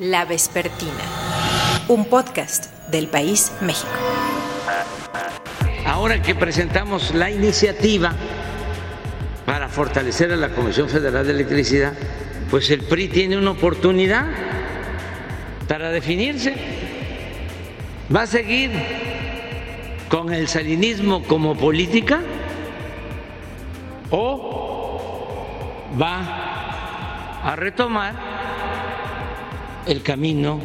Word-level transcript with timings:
La 0.00 0.24
Vespertina, 0.24 1.04
un 1.88 2.06
podcast 2.06 2.72
del 2.88 3.08
País 3.08 3.52
México. 3.60 3.92
Ahora 5.84 6.22
que 6.22 6.34
presentamos 6.34 7.14
la 7.14 7.30
iniciativa 7.30 8.14
para 9.44 9.68
fortalecer 9.68 10.32
a 10.32 10.36
la 10.36 10.54
Comisión 10.54 10.88
Federal 10.88 11.26
de 11.26 11.32
Electricidad, 11.32 11.92
pues 12.50 12.70
el 12.70 12.80
PRI 12.84 13.08
tiene 13.08 13.36
una 13.36 13.50
oportunidad 13.50 14.24
para 15.68 15.90
definirse. 15.90 16.54
¿Va 18.14 18.22
a 18.22 18.26
seguir 18.26 18.70
con 20.08 20.32
el 20.32 20.48
salinismo 20.48 21.24
como 21.24 21.54
política 21.54 22.22
o 24.10 25.84
va 26.00 27.42
a 27.44 27.54
retomar 27.54 28.29
el 29.86 30.02
camino 30.02 30.60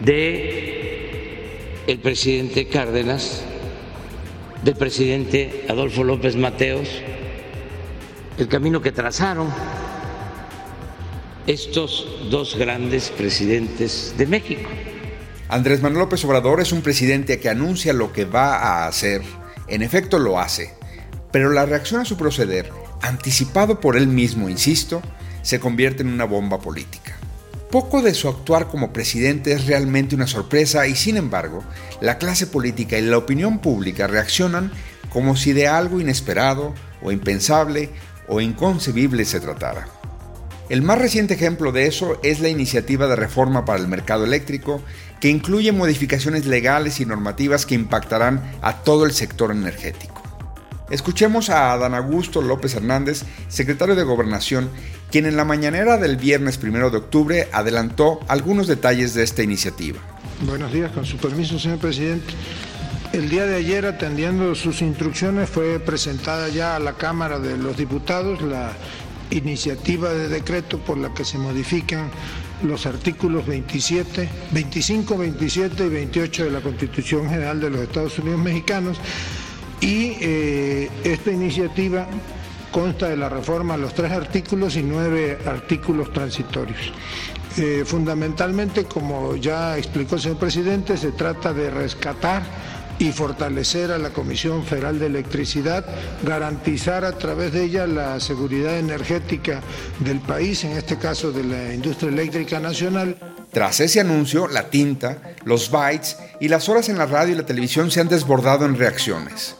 de 0.00 1.82
el 1.86 1.98
presidente 1.98 2.68
Cárdenas, 2.68 3.42
del 4.62 4.76
presidente 4.76 5.66
Adolfo 5.68 6.04
López 6.04 6.36
Mateos, 6.36 6.88
el 8.38 8.48
camino 8.48 8.80
que 8.80 8.92
trazaron 8.92 9.48
estos 11.46 12.06
dos 12.30 12.56
grandes 12.56 13.10
presidentes 13.10 14.14
de 14.16 14.26
México. 14.26 14.70
Andrés 15.48 15.82
Manuel 15.82 16.04
López 16.04 16.24
Obrador 16.24 16.60
es 16.60 16.72
un 16.72 16.82
presidente 16.82 17.40
que 17.40 17.48
anuncia 17.48 17.92
lo 17.92 18.12
que 18.12 18.24
va 18.24 18.56
a 18.56 18.86
hacer, 18.86 19.22
en 19.66 19.82
efecto 19.82 20.18
lo 20.18 20.38
hace, 20.38 20.72
pero 21.32 21.50
la 21.50 21.66
reacción 21.66 22.00
a 22.00 22.04
su 22.04 22.16
proceder, 22.16 22.70
anticipado 23.02 23.80
por 23.80 23.96
él 23.96 24.06
mismo, 24.06 24.48
insisto, 24.48 25.02
se 25.42 25.58
convierte 25.58 26.02
en 26.02 26.08
una 26.08 26.24
bomba 26.24 26.60
política. 26.60 27.11
Poco 27.72 28.02
de 28.02 28.12
su 28.12 28.28
actuar 28.28 28.68
como 28.68 28.92
presidente 28.92 29.52
es 29.52 29.66
realmente 29.66 30.14
una 30.14 30.26
sorpresa 30.26 30.86
y 30.86 30.94
sin 30.94 31.16
embargo, 31.16 31.64
la 32.02 32.18
clase 32.18 32.46
política 32.46 32.98
y 32.98 33.00
la 33.02 33.16
opinión 33.16 33.60
pública 33.60 34.06
reaccionan 34.06 34.70
como 35.08 35.36
si 35.36 35.54
de 35.54 35.68
algo 35.68 35.98
inesperado 35.98 36.74
o 37.00 37.12
impensable 37.12 37.88
o 38.28 38.42
inconcebible 38.42 39.24
se 39.24 39.40
tratara. 39.40 39.88
El 40.68 40.82
más 40.82 40.98
reciente 40.98 41.32
ejemplo 41.32 41.72
de 41.72 41.86
eso 41.86 42.20
es 42.22 42.40
la 42.40 42.50
iniciativa 42.50 43.06
de 43.06 43.16
reforma 43.16 43.64
para 43.64 43.80
el 43.80 43.88
mercado 43.88 44.24
eléctrico, 44.24 44.82
que 45.18 45.30
incluye 45.30 45.72
modificaciones 45.72 46.44
legales 46.44 47.00
y 47.00 47.06
normativas 47.06 47.64
que 47.64 47.74
impactarán 47.74 48.52
a 48.60 48.82
todo 48.82 49.06
el 49.06 49.12
sector 49.12 49.50
energético. 49.50 50.21
Escuchemos 50.92 51.48
a 51.48 51.72
Adán 51.72 51.94
Augusto 51.94 52.42
López 52.42 52.74
Hernández, 52.74 53.22
secretario 53.48 53.94
de 53.94 54.02
Gobernación, 54.02 54.68
quien 55.10 55.24
en 55.24 55.38
la 55.38 55.46
mañanera 55.46 55.96
del 55.96 56.18
viernes 56.18 56.60
1 56.62 56.90
de 56.90 56.98
octubre 56.98 57.48
adelantó 57.50 58.20
algunos 58.28 58.66
detalles 58.66 59.14
de 59.14 59.22
esta 59.22 59.42
iniciativa. 59.42 60.00
Buenos 60.42 60.70
días, 60.70 60.92
con 60.92 61.06
su 61.06 61.16
permiso, 61.16 61.58
señor 61.58 61.78
presidente. 61.78 62.34
El 63.14 63.30
día 63.30 63.46
de 63.46 63.56
ayer, 63.56 63.86
atendiendo 63.86 64.54
sus 64.54 64.82
instrucciones, 64.82 65.48
fue 65.48 65.80
presentada 65.80 66.50
ya 66.50 66.76
a 66.76 66.78
la 66.78 66.92
Cámara 66.92 67.38
de 67.38 67.56
los 67.56 67.74
Diputados 67.74 68.42
la 68.42 68.72
iniciativa 69.30 70.12
de 70.12 70.28
decreto 70.28 70.76
por 70.76 70.98
la 70.98 71.14
que 71.14 71.24
se 71.24 71.38
modifican 71.38 72.10
los 72.62 72.84
artículos 72.84 73.46
27, 73.46 74.28
25, 74.50 75.16
27 75.16 75.86
y 75.86 75.88
28 75.88 76.44
de 76.44 76.50
la 76.50 76.60
Constitución 76.60 77.30
General 77.30 77.58
de 77.58 77.70
los 77.70 77.80
Estados 77.80 78.18
Unidos 78.18 78.40
Mexicanos 78.40 78.98
y 79.82 80.16
eh, 80.20 80.90
esta 81.04 81.30
iniciativa 81.30 82.06
consta 82.70 83.08
de 83.08 83.16
la 83.16 83.28
reforma 83.28 83.74
a 83.74 83.76
los 83.76 83.92
tres 83.92 84.12
artículos 84.12 84.76
y 84.76 84.82
nueve 84.82 85.38
artículos 85.44 86.12
transitorios. 86.12 86.92
Eh, 87.58 87.82
fundamentalmente, 87.84 88.84
como 88.84 89.36
ya 89.36 89.76
explicó 89.76 90.14
el 90.14 90.22
señor 90.22 90.38
presidente, 90.38 90.96
se 90.96 91.12
trata 91.12 91.52
de 91.52 91.68
rescatar 91.68 92.42
y 92.98 93.10
fortalecer 93.10 93.90
a 93.90 93.98
la 93.98 94.10
Comisión 94.10 94.64
Federal 94.64 94.98
de 94.98 95.06
Electricidad, 95.06 95.84
garantizar 96.22 97.04
a 97.04 97.12
través 97.12 97.52
de 97.52 97.64
ella 97.64 97.86
la 97.86 98.20
seguridad 98.20 98.78
energética 98.78 99.60
del 99.98 100.20
país, 100.20 100.64
en 100.64 100.72
este 100.72 100.96
caso 100.96 101.32
de 101.32 101.44
la 101.44 101.74
industria 101.74 102.10
eléctrica 102.10 102.60
nacional. 102.60 103.16
Tras 103.50 103.80
ese 103.80 104.00
anuncio, 104.00 104.46
la 104.46 104.70
tinta, 104.70 105.34
los 105.44 105.70
bytes 105.70 106.16
y 106.40 106.48
las 106.48 106.68
horas 106.68 106.88
en 106.88 106.96
la 106.96 107.06
radio 107.06 107.34
y 107.34 107.36
la 107.36 107.44
televisión 107.44 107.90
se 107.90 108.00
han 108.00 108.08
desbordado 108.08 108.64
en 108.64 108.78
reacciones. 108.78 109.56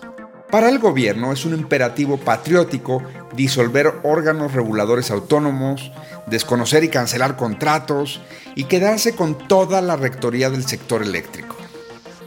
Para 0.53 0.69
el 0.69 0.79
gobierno 0.81 1.33
es 1.33 1.47
un 1.47 1.55
imperativo 1.55 2.19
patriótico 2.19 3.03
disolver 3.35 3.91
órganos 4.03 4.53
reguladores 4.53 5.11
autónomos, 5.11 5.91
desconocer 6.27 6.85
y 6.85 6.91
cancelar 6.91 7.37
contratos 7.37 8.21
y 8.55 8.65
quedarse 8.65 9.15
con 9.15 9.49
toda 9.49 9.81
la 9.81 9.97
rectoría 9.97 10.51
del 10.51 10.69
sector 10.69 11.03
eléctrico. 11.03 11.57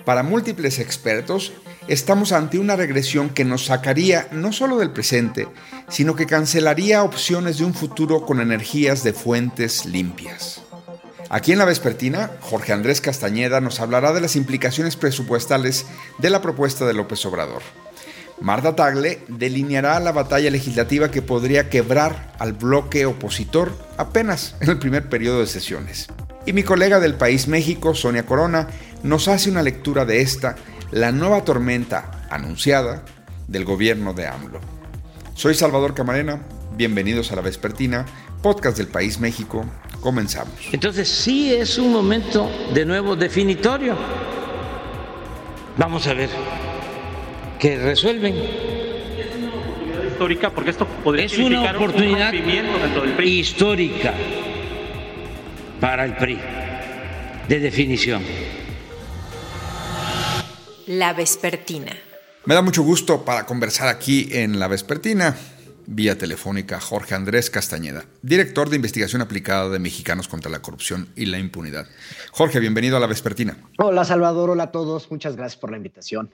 Para 0.05 0.23
múltiples 0.23 0.79
expertos, 0.79 1.53
estamos 1.87 2.31
ante 2.31 2.57
una 2.57 2.75
regresión 2.75 3.29
que 3.29 3.45
nos 3.45 3.65
sacaría 3.65 4.27
no 4.31 4.51
solo 4.51 4.79
del 4.79 4.89
presente, 4.89 5.47
sino 5.87 6.15
que 6.15 6.25
cancelaría 6.25 7.03
opciones 7.03 7.59
de 7.59 7.65
un 7.65 7.75
futuro 7.75 8.25
con 8.25 8.41
energías 8.41 9.03
de 9.03 9.13
fuentes 9.13 9.85
limpias. 9.85 10.63
Aquí 11.29 11.51
en 11.51 11.59
la 11.59 11.65
Vespertina, 11.65 12.31
Jorge 12.41 12.73
Andrés 12.73 13.01
Castañeda 13.01 13.61
nos 13.61 13.79
hablará 13.79 14.13
de 14.13 14.21
las 14.21 14.35
implicaciones 14.35 14.95
presupuestales 14.95 15.85
de 16.17 16.31
la 16.31 16.41
propuesta 16.41 16.87
de 16.87 16.95
López 16.95 17.23
Obrador. 17.27 17.61
Marta 18.41 18.75
Tagle 18.75 19.19
delineará 19.29 19.99
la 19.99 20.11
batalla 20.11 20.49
legislativa 20.51 21.09
que 21.09 21.21
podría 21.21 21.69
quebrar 21.69 22.33
al 22.37 22.53
bloque 22.53 23.05
opositor 23.05 23.71
apenas 23.97 24.55
en 24.59 24.69
el 24.69 24.77
primer 24.77 25.09
periodo 25.09 25.39
de 25.39 25.47
sesiones. 25.47 26.07
Y 26.45 26.53
mi 26.53 26.63
colega 26.63 26.99
del 26.99 27.15
país 27.15 27.47
México, 27.47 27.95
Sonia 27.95 28.25
Corona, 28.25 28.67
nos 29.03 29.27
hace 29.27 29.49
una 29.49 29.63
lectura 29.63 30.05
de 30.05 30.21
esta, 30.21 30.55
la 30.91 31.11
nueva 31.11 31.43
tormenta 31.43 32.27
anunciada 32.29 33.03
del 33.47 33.63
gobierno 33.63 34.13
de 34.13 34.27
AMLO. 34.27 34.59
Soy 35.33 35.55
Salvador 35.55 35.93
Camarena, 35.93 36.41
bienvenidos 36.75 37.31
a 37.31 37.35
la 37.37 37.41
Vespertina, 37.41 38.05
podcast 38.41 38.77
del 38.77 38.87
país 38.87 39.19
México, 39.19 39.65
comenzamos. 40.01 40.53
Entonces 40.71 41.07
sí 41.07 41.53
es 41.53 41.77
un 41.77 41.91
momento 41.91 42.49
de 42.73 42.85
nuevo 42.85 43.15
definitorio. 43.15 43.95
Vamos 45.77 46.05
a 46.07 46.13
ver 46.13 46.29
que 47.65 47.79
resuelven. 47.79 48.35
Es 48.35 49.35
una 49.35 49.55
oportunidad 49.55 50.03
histórica 50.05 50.49
porque 50.51 50.69
esto 50.69 50.87
podría 51.03 51.25
es 51.25 51.35
una 51.39 51.71
oportunidad 51.71 52.31
un 52.31 53.23
histórica 53.23 54.13
para 55.81 56.05
el 56.05 56.15
PRI 56.15 56.39
de 57.49 57.59
definición. 57.59 58.21
La 60.85 61.13
Vespertina. 61.13 61.91
Me 62.45 62.53
da 62.53 62.61
mucho 62.61 62.83
gusto 62.83 63.25
para 63.25 63.47
conversar 63.47 63.87
aquí 63.87 64.29
en 64.31 64.59
La 64.59 64.67
Vespertina, 64.67 65.35
vía 65.87 66.19
telefónica, 66.19 66.79
Jorge 66.79 67.15
Andrés 67.15 67.49
Castañeda, 67.49 68.05
director 68.21 68.69
de 68.69 68.75
investigación 68.75 69.23
aplicada 69.23 69.69
de 69.69 69.79
Mexicanos 69.79 70.27
contra 70.27 70.51
la 70.51 70.61
Corrupción 70.61 71.09
y 71.15 71.25
la 71.25 71.39
Impunidad. 71.39 71.87
Jorge, 72.31 72.59
bienvenido 72.59 72.95
a 72.97 72.99
La 72.99 73.07
Vespertina. 73.07 73.57
Hola 73.79 74.05
Salvador, 74.05 74.51
hola 74.51 74.65
a 74.65 74.71
todos, 74.71 75.09
muchas 75.09 75.35
gracias 75.35 75.59
por 75.59 75.71
la 75.71 75.77
invitación. 75.77 76.29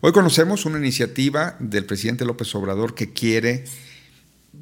Hoy 0.00 0.12
conocemos 0.12 0.64
una 0.64 0.78
iniciativa 0.78 1.56
del 1.58 1.84
presidente 1.84 2.24
López 2.24 2.54
Obrador 2.54 2.94
que 2.94 3.12
quiere, 3.12 3.64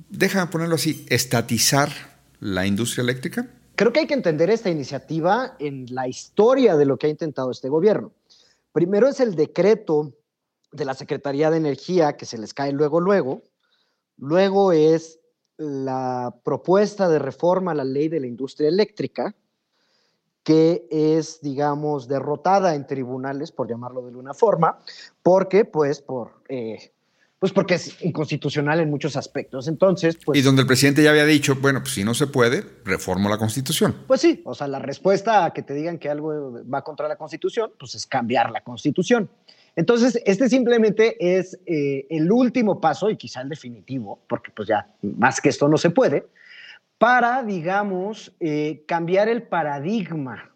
déjame 0.08 0.50
ponerlo 0.50 0.76
así, 0.76 1.04
estatizar 1.10 1.90
la 2.40 2.66
industria 2.66 3.02
eléctrica. 3.02 3.46
Creo 3.74 3.92
que 3.92 4.00
hay 4.00 4.06
que 4.06 4.14
entender 4.14 4.48
esta 4.48 4.70
iniciativa 4.70 5.54
en 5.58 5.86
la 5.90 6.08
historia 6.08 6.74
de 6.76 6.86
lo 6.86 6.96
que 6.96 7.08
ha 7.08 7.10
intentado 7.10 7.50
este 7.50 7.68
gobierno. 7.68 8.12
Primero 8.72 9.08
es 9.08 9.20
el 9.20 9.34
decreto 9.34 10.14
de 10.72 10.86
la 10.86 10.94
Secretaría 10.94 11.50
de 11.50 11.58
Energía 11.58 12.16
que 12.16 12.24
se 12.24 12.38
les 12.38 12.54
cae 12.54 12.72
luego, 12.72 13.00
luego. 13.00 13.42
Luego 14.16 14.72
es 14.72 15.18
la 15.58 16.34
propuesta 16.44 17.10
de 17.10 17.18
reforma 17.18 17.72
a 17.72 17.74
la 17.74 17.84
ley 17.84 18.08
de 18.08 18.20
la 18.20 18.26
industria 18.26 18.70
eléctrica, 18.70 19.34
que 20.46 20.86
es, 20.92 21.40
digamos, 21.40 22.06
derrotada 22.06 22.76
en 22.76 22.86
tribunales, 22.86 23.50
por 23.50 23.68
llamarlo 23.68 24.02
de 24.02 24.10
alguna 24.10 24.32
forma, 24.32 24.78
porque, 25.20 25.64
pues, 25.64 26.00
por, 26.00 26.34
eh, 26.48 26.92
pues 27.40 27.50
porque 27.50 27.74
es 27.74 28.00
inconstitucional 28.00 28.78
en 28.78 28.88
muchos 28.88 29.16
aspectos. 29.16 29.66
Entonces, 29.66 30.16
pues... 30.24 30.38
Y 30.38 30.42
donde 30.42 30.62
el 30.62 30.68
presidente 30.68 31.02
ya 31.02 31.10
había 31.10 31.24
dicho, 31.24 31.56
bueno, 31.56 31.80
pues 31.80 31.94
si 31.94 32.04
no 32.04 32.14
se 32.14 32.28
puede, 32.28 32.64
reformo 32.84 33.28
la 33.28 33.38
Constitución. 33.38 33.96
Pues 34.06 34.20
sí, 34.20 34.40
o 34.44 34.54
sea, 34.54 34.68
la 34.68 34.78
respuesta 34.78 35.46
a 35.46 35.52
que 35.52 35.62
te 35.62 35.74
digan 35.74 35.98
que 35.98 36.10
algo 36.10 36.62
va 36.72 36.84
contra 36.84 37.08
la 37.08 37.16
Constitución, 37.16 37.72
pues 37.76 37.96
es 37.96 38.06
cambiar 38.06 38.52
la 38.52 38.60
Constitución. 38.60 39.28
Entonces, 39.74 40.22
este 40.26 40.48
simplemente 40.48 41.16
es 41.18 41.58
eh, 41.66 42.06
el 42.08 42.30
último 42.30 42.80
paso 42.80 43.10
y 43.10 43.16
quizá 43.16 43.40
el 43.40 43.48
definitivo, 43.48 44.20
porque 44.28 44.52
pues 44.54 44.68
ya 44.68 44.88
más 45.02 45.40
que 45.40 45.48
esto 45.48 45.68
no 45.68 45.76
se 45.76 45.90
puede, 45.90 46.28
para, 46.98 47.42
digamos, 47.42 48.34
eh, 48.40 48.84
cambiar 48.86 49.28
el 49.28 49.42
paradigma 49.42 50.52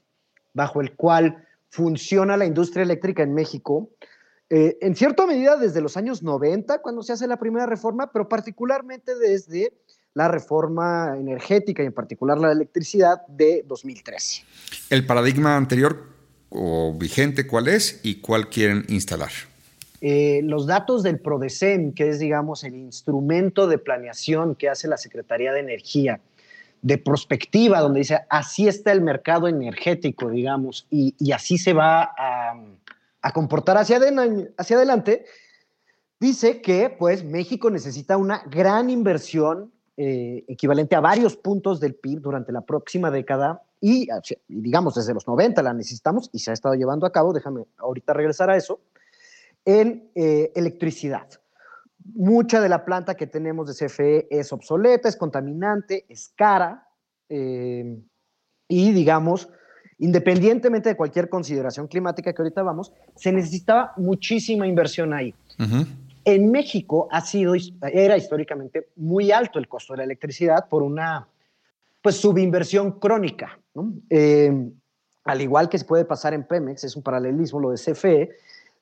bajo 0.54 0.80
el 0.80 0.94
cual 0.94 1.46
funciona 1.68 2.36
la 2.36 2.46
industria 2.46 2.82
eléctrica 2.82 3.22
en 3.22 3.34
México, 3.34 3.90
eh, 4.48 4.78
en 4.80 4.96
cierta 4.96 5.26
medida 5.26 5.56
desde 5.56 5.80
los 5.80 5.96
años 5.96 6.22
90, 6.22 6.82
cuando 6.82 7.02
se 7.02 7.12
hace 7.12 7.26
la 7.26 7.38
primera 7.38 7.66
reforma, 7.66 8.10
pero 8.12 8.28
particularmente 8.28 9.16
desde 9.16 9.72
la 10.14 10.26
reforma 10.26 11.14
energética 11.16 11.84
y 11.84 11.86
en 11.86 11.92
particular 11.92 12.38
la 12.38 12.50
electricidad 12.50 13.24
de 13.28 13.64
2013. 13.66 14.42
¿El 14.90 15.06
paradigma 15.06 15.56
anterior 15.56 16.08
o 16.48 16.92
vigente 16.98 17.46
cuál 17.46 17.68
es 17.68 18.00
y 18.02 18.20
cuál 18.20 18.48
quieren 18.48 18.84
instalar? 18.88 19.30
Eh, 20.00 20.40
los 20.44 20.66
datos 20.66 21.02
del 21.02 21.20
PRODECEM, 21.20 21.92
que 21.92 22.08
es, 22.08 22.18
digamos, 22.18 22.64
el 22.64 22.74
instrumento 22.74 23.66
de 23.66 23.78
planeación 23.78 24.54
que 24.54 24.68
hace 24.68 24.88
la 24.88 24.96
Secretaría 24.96 25.52
de 25.52 25.60
Energía, 25.60 26.20
de 26.82 26.98
prospectiva, 26.98 27.80
donde 27.80 28.00
dice, 28.00 28.20
así 28.28 28.68
está 28.68 28.92
el 28.92 29.02
mercado 29.02 29.48
energético, 29.48 30.30
digamos, 30.30 30.86
y, 30.90 31.14
así 31.32 31.58
se 31.58 31.72
va 31.72 32.10
a, 33.22 33.32
comportar 33.32 33.76
hacia, 33.76 34.00
hacia 34.56 34.76
adelante, 34.76 35.26
dice 36.18 36.62
que, 36.62 36.90
pues, 36.90 37.24
México 37.24 37.70
necesita 37.70 38.16
una 38.16 38.42
gran 38.50 38.88
inversión 38.90 39.72
eh, 39.96 40.44
equivalente 40.48 40.96
a 40.96 41.00
varios 41.00 41.36
puntos 41.36 41.78
del 41.78 41.94
PIB 41.94 42.20
durante 42.20 42.52
la 42.52 42.62
próxima 42.62 43.10
década 43.10 43.62
y, 43.82 44.08
digamos, 44.48 44.94
desde 44.94 45.12
los 45.12 45.26
90 45.26 45.62
la 45.62 45.74
necesitamos 45.74 46.30
y 46.32 46.38
se 46.38 46.50
ha 46.50 46.54
estado 46.54 46.74
llevando 46.74 47.04
a 47.06 47.12
cabo, 47.12 47.34
déjame 47.34 47.66
ahorita 47.76 48.14
regresar 48.14 48.48
a 48.48 48.56
eso, 48.56 48.80
en 49.66 50.10
eh, 50.14 50.52
electricidad. 50.54 51.28
Mucha 52.14 52.60
de 52.60 52.68
la 52.68 52.84
planta 52.84 53.14
que 53.14 53.26
tenemos 53.26 53.66
de 53.66 53.86
CFE 53.86 54.26
es 54.30 54.52
obsoleta, 54.52 55.08
es 55.08 55.16
contaminante, 55.16 56.06
es 56.08 56.32
cara 56.34 56.86
eh, 57.28 57.98
y 58.68 58.92
digamos, 58.92 59.48
independientemente 59.98 60.88
de 60.88 60.96
cualquier 60.96 61.28
consideración 61.28 61.86
climática 61.86 62.32
que 62.32 62.42
ahorita 62.42 62.62
vamos, 62.62 62.92
se 63.16 63.32
necesitaba 63.32 63.92
muchísima 63.96 64.66
inversión 64.66 65.12
ahí. 65.12 65.34
En 66.24 66.50
México 66.50 67.08
ha 67.10 67.20
sido, 67.20 67.54
era 67.92 68.16
históricamente 68.16 68.88
muy 68.96 69.30
alto 69.30 69.58
el 69.58 69.68
costo 69.68 69.92
de 69.92 69.98
la 69.98 70.04
electricidad 70.04 70.68
por 70.68 70.82
una 70.82 71.28
pues, 72.02 72.16
subinversión 72.16 72.98
crónica. 72.98 73.58
Eh, 74.08 74.70
al 75.24 75.40
igual 75.40 75.68
que 75.68 75.78
se 75.78 75.84
puede 75.84 76.04
pasar 76.04 76.32
en 76.34 76.44
Pemex, 76.44 76.84
es 76.84 76.96
un 76.96 77.02
paralelismo 77.02 77.60
lo 77.60 77.70
de 77.70 77.76
CFE, 77.76 78.30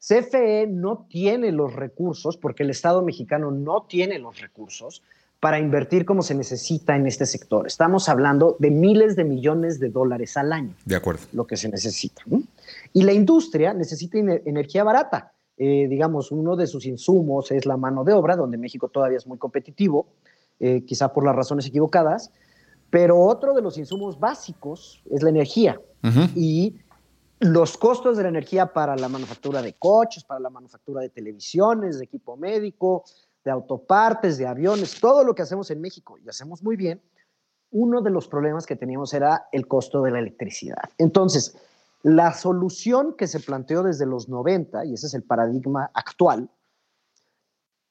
CFE 0.01 0.67
no 0.69 1.07
tiene 1.09 1.53
los 1.53 1.75
recursos, 1.75 2.37
porque 2.37 2.63
el 2.63 2.71
Estado 2.71 3.03
mexicano 3.03 3.51
no 3.51 3.87
tiene 3.89 4.19
los 4.19 4.41
recursos 4.41 5.03
para 5.41 5.59
invertir 5.59 6.05
como 6.05 6.23
se 6.23 6.35
necesita 6.35 6.97
en 6.97 7.07
este 7.07 7.27
sector. 7.27 7.67
Estamos 7.67 8.09
hablando 8.09 8.57
de 8.59 8.71
miles 8.71 9.15
de 9.15 9.25
millones 9.25 9.79
de 9.79 9.89
dólares 9.89 10.37
al 10.37 10.53
año. 10.53 10.75
De 10.85 10.97
acuerdo. 10.97 11.23
Lo 11.33 11.47
que 11.47 11.57
se 11.57 11.69
necesita. 11.69 12.23
Y 12.93 13.03
la 13.03 13.13
industria 13.13 13.73
necesita 13.73 14.19
energía 14.19 14.83
barata. 14.83 15.33
Eh, 15.57 15.87
digamos, 15.89 16.31
uno 16.31 16.57
de 16.57 16.67
sus 16.67 16.87
insumos 16.87 17.51
es 17.51 17.67
la 17.67 17.77
mano 17.77 18.05
de 18.05 18.13
obra, 18.13 18.37
donde 18.37 18.57
México 18.59 18.89
todavía 18.89 19.19
es 19.19 19.27
muy 19.27 19.39
competitivo, 19.39 20.07
eh, 20.61 20.85
quizá 20.85 21.13
por 21.13 21.25
las 21.25 21.35
razones 21.35 21.67
equivocadas, 21.67 22.31
pero 22.91 23.21
otro 23.21 23.55
de 23.55 23.63
los 23.63 23.77
insumos 23.79 24.19
básicos 24.19 25.03
es 25.11 25.23
la 25.23 25.31
energía. 25.31 25.81
Y 26.35 26.77
los 27.41 27.79
costos 27.79 28.17
de 28.17 28.25
la 28.25 28.29
energía 28.31 28.73
para 28.73 28.97
la 28.97 29.09
manufactura 29.09 29.63
de 29.63 29.75
coches, 29.75 30.25
para 30.25 30.41
la 30.41 30.51
manufactura 30.51 31.03
de 31.03 31.09
televisiones, 31.09 31.99
de 31.99 32.05
equipo 32.05 32.37
médico, 32.37 33.05
de 33.45 33.51
autopartes, 33.51 34.39
de 34.39 34.47
aviones, 34.47 34.99
todo 35.01 35.25
lo 35.25 35.35
que 35.35 35.43
hacemos 35.43 35.71
en 35.71 35.81
México 35.81 36.19
y 36.19 36.29
hacemos 36.29 36.63
muy 36.63 36.77
bien, 36.77 37.01
uno 37.71 38.01
de 38.01 38.11
los 38.11 38.29
problemas 38.29 38.67
que 38.67 38.77
teníamos 38.77 39.13
era 39.15 39.49
el 39.53 39.67
costo 39.69 40.03
de 40.03 40.11
la 40.11 40.19
electricidad. 40.19 40.91
Entonces, 40.97 41.57
la 42.03 42.33
solución 42.33 43.15
que 43.17 43.27
se 43.27 43.41
planteó 43.41 43.83
desde 43.83 44.07
los 44.07 44.29
90, 44.29 44.85
y 44.87 44.95
ese 44.95 45.07
es 45.07 45.15
el 45.15 45.23
paradigma 45.23 45.91
actual, 45.95 46.51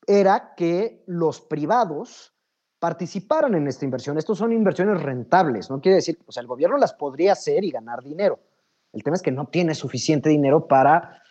era 0.06 0.56
que 0.56 1.04
los 1.06 1.42
privados 1.42 2.34
participaran 2.80 3.56
en 3.56 3.68
esta 3.68 3.86
inversión. 3.86 4.18
Estos 4.18 4.38
son 4.38 4.54
inversiones 4.54 5.02
rentables, 5.02 5.70
no 5.70 5.82
quiere 5.82 5.98
decir, 5.98 6.20
o 6.26 6.32
sea, 6.32 6.42
el 6.42 6.48
gobierno 6.48 6.78
las 6.78 6.94
podría 6.94 7.34
hacer 7.34 7.64
y 7.64 7.72
ganar 7.72 8.04
dinero, 8.04 8.40
el 8.98 9.04
tema 9.04 9.16
es 9.16 9.22
que 9.22 9.32
no 9.32 9.46
tiene 9.46 9.76
suficiente 9.76 10.30
dinero 10.30 10.68
para 10.68 11.22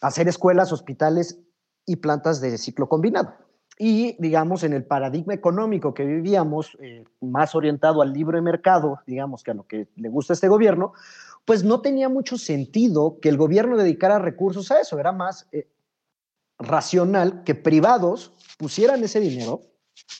hacer 0.00 0.26
escuelas, 0.26 0.72
hospitales 0.72 1.38
y 1.86 1.96
plantas 1.96 2.40
de 2.40 2.56
ciclo 2.56 2.88
combinado. 2.88 3.34
Y, 3.78 4.16
digamos, 4.18 4.62
en 4.62 4.72
el 4.72 4.84
paradigma 4.84 5.34
económico 5.34 5.92
que 5.92 6.04
vivíamos, 6.04 6.76
eh, 6.80 7.04
más 7.20 7.54
orientado 7.54 8.00
al 8.00 8.12
libre 8.12 8.40
mercado, 8.40 9.00
digamos, 9.06 9.42
que 9.42 9.50
a 9.50 9.54
lo 9.54 9.66
que 9.66 9.88
le 9.96 10.08
gusta 10.08 10.32
a 10.32 10.34
este 10.34 10.48
gobierno, 10.48 10.94
pues 11.44 11.62
no 11.62 11.82
tenía 11.82 12.08
mucho 12.08 12.38
sentido 12.38 13.18
que 13.20 13.28
el 13.28 13.36
gobierno 13.36 13.76
dedicara 13.76 14.18
recursos 14.18 14.70
a 14.70 14.80
eso. 14.80 14.98
Era 14.98 15.12
más 15.12 15.46
eh, 15.52 15.68
racional 16.58 17.42
que 17.44 17.54
privados 17.54 18.32
pusieran 18.58 19.02
ese 19.04 19.20
dinero. 19.20 19.60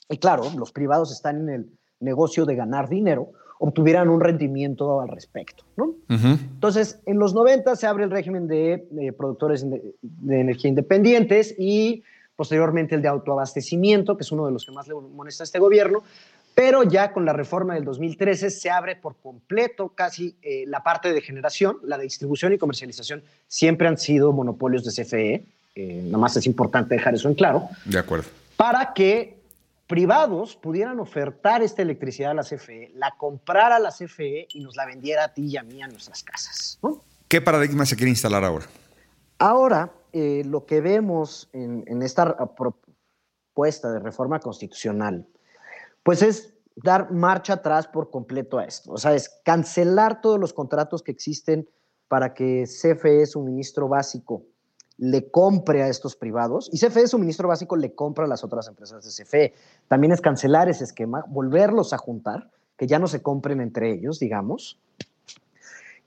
Y 0.09 0.19
claro, 0.19 0.51
los 0.57 0.71
privados 0.71 1.13
están 1.13 1.49
en 1.49 1.49
el 1.49 1.79
negocio 1.99 2.45
de 2.45 2.57
ganar 2.57 2.89
dinero, 2.91 3.33
obtuvieran 3.61 4.09
un 4.09 4.21
rendimiento 4.21 5.03
al 5.03 5.09
respecto. 5.09 5.65
¿no? 5.77 5.95
Entonces, 6.09 6.99
en 7.05 7.19
los 7.19 7.35
90 7.35 7.77
se 7.77 7.87
abre 7.87 8.05
el 8.05 8.11
régimen 8.11 8.49
de, 8.49 9.15
productores 9.17 9.65
de, 9.69 10.41
energía 10.41 10.71
independientes 10.71 11.55
y 11.59 12.03
posteriormente 12.37 12.95
el 12.95 13.03
de 13.03 13.09
autoabastecimiento, 13.09 14.17
que 14.17 14.23
es 14.23 14.33
uno 14.33 14.47
de 14.47 14.53
los 14.53 14.65
que 14.65 14.73
más 14.73 14.89
le 14.89 14.95
molesta 14.95 15.43
a 15.43 15.45
este 15.45 15.59
gobierno, 15.59 16.03
pero 16.55 16.85
ya 16.85 17.13
con 17.13 17.27
la 17.27 17.35
reforma 17.35 17.75
del 17.75 17.85
2013 17.85 18.49
se 18.49 18.71
abre 18.71 18.97
por 18.97 19.17
completo 19.17 19.91
casi 19.91 20.35
eh, 20.41 20.65
la 20.67 20.83
parte 20.83 21.13
de 21.13 21.21
generación, 21.21 21.77
la 21.83 21.99
de 21.99 22.05
distribución 22.05 22.55
y 22.55 22.59
comercialización 22.59 23.23
siempre 23.47 23.89
han 23.89 23.99
sido 23.99 24.33
monopolios 24.33 24.85
de 24.85 24.91
CFE, 24.91 25.45
eh, 25.75 26.03
nada 26.07 26.19
más 26.19 26.35
es 26.35 26.47
importante 26.47 26.95
dejar 26.95 27.15
eso 27.15 27.29
en 27.29 27.35
claro. 27.35 27.69
De 27.85 27.99
acuerdo. 27.99 28.25
Para 28.57 28.95
que 28.95 29.40
privados 29.91 30.55
pudieran 30.55 31.01
ofertar 31.01 31.63
esta 31.65 31.83
electricidad 31.83 32.31
a 32.31 32.35
la 32.35 32.45
CFE, 32.45 32.93
la 32.95 33.13
comprara 33.19 33.81
la 33.81 33.91
CFE 33.91 34.47
y 34.55 34.61
nos 34.61 34.77
la 34.77 34.87
vendiera 34.87 35.25
a 35.25 35.35
ti 35.35 35.47
y 35.47 35.57
a 35.57 35.65
mí 35.65 35.83
a 35.83 35.89
nuestras 35.89 36.23
casas. 36.23 36.79
¿Qué 37.27 37.41
paradigma 37.41 37.85
se 37.85 37.97
quiere 37.97 38.11
instalar 38.11 38.45
ahora? 38.45 38.67
Ahora, 39.39 39.93
eh, 40.13 40.45
lo 40.47 40.65
que 40.65 40.81
vemos 40.81 41.51
en, 41.53 41.83
en, 41.89 42.03
esta 42.03 42.37
propuesta 42.55 43.91
de 43.91 43.99
reforma 43.99 44.39
constitucional, 44.39 45.27
pues 46.05 46.23
es 46.23 46.55
dar 46.77 47.11
marcha 47.11 47.55
atrás 47.55 47.89
por 47.89 48.11
completo 48.11 48.59
a 48.59 48.67
esto. 48.67 48.93
O 48.93 48.97
sea, 48.97 49.17
es 49.17 49.41
cancelar 49.45 50.21
todos 50.21 50.39
los 50.39 50.53
contratos 50.53 51.03
que 51.03 51.11
existen 51.11 51.69
para 52.07 52.33
que 52.33 52.63
CFE, 52.65 53.27
suministro 53.27 53.89
básico, 53.89 54.45
le 55.01 55.31
compre 55.31 55.83
a 55.83 55.89
estos 55.89 56.15
privados 56.15 56.69
y 56.71 56.79
CFE, 56.79 57.09
suministro 57.09 57.49
básico, 57.49 57.75
le 57.75 57.95
compra 57.95 58.27
a 58.27 58.29
las 58.29 58.45
otras 58.45 58.69
empresas 58.69 59.03
de 59.03 59.25
CFE. 59.25 59.55
También 59.89 60.13
es 60.13 60.21
cancelar 60.21 60.69
ese 60.69 60.85
esquema, 60.85 61.25
volverlos 61.27 61.95
a 61.95 61.99
juntar, 61.99 62.51
que 62.77 62.87
ya 62.87 62.99
no 62.99 63.09
se 63.09 63.23
compren 63.23 63.63
entre 63.63 63.91
ellos, 63.91 64.19
digamos. 64.19 64.79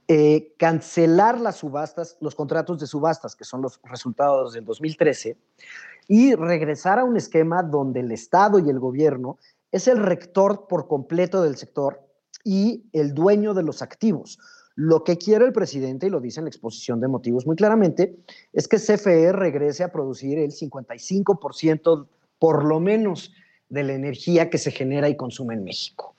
Eh, 0.07 0.54
cancelar 0.60 1.42
las 1.42 1.56
subastas, 1.56 2.18
los 2.21 2.35
contratos 2.35 2.80
de 2.80 2.85
subastas, 2.85 3.35
que 3.35 3.45
son 3.45 3.64
los 3.64 3.80
resultados 3.83 4.54
del 4.54 4.64
2013, 4.64 5.38
y 6.07 6.35
regresar 6.35 7.00
a 7.00 7.04
un 7.04 7.18
esquema 7.18 7.64
donde 7.64 8.02
el 8.02 8.12
Estado 8.12 8.59
y 8.59 8.69
el 8.69 8.80
gobierno 8.80 9.40
es 9.71 9.88
el 9.88 9.97
rector 9.97 10.68
por 10.68 10.88
completo 10.88 11.42
del 11.42 11.56
sector 11.56 12.00
y 12.44 12.85
el 12.94 13.16
dueño 13.16 13.56
de 13.56 13.64
los 13.64 13.81
activos. 13.81 14.38
Lo 14.75 15.03
que 15.03 15.18
quiere 15.18 15.45
el 15.45 15.53
presidente, 15.53 16.07
y 16.07 16.09
lo 16.09 16.19
dice 16.19 16.39
en 16.39 16.45
la 16.45 16.49
exposición 16.49 16.99
de 16.99 17.07
motivos 17.07 17.45
muy 17.45 17.56
claramente, 17.56 18.15
es 18.53 18.68
que 18.68 18.77
CFE 18.77 19.31
regrese 19.31 19.83
a 19.83 19.92
producir 19.92 20.39
el 20.39 20.51
55% 20.51 22.07
por 22.39 22.65
lo 22.65 22.80
menos 22.80 23.31
de 23.69 23.83
la 23.83 23.94
energía 23.94 24.49
que 24.49 24.57
se 24.57 24.71
genera 24.71 25.09
y 25.09 25.15
consume 25.15 25.53
en 25.53 25.63
México. 25.63 26.15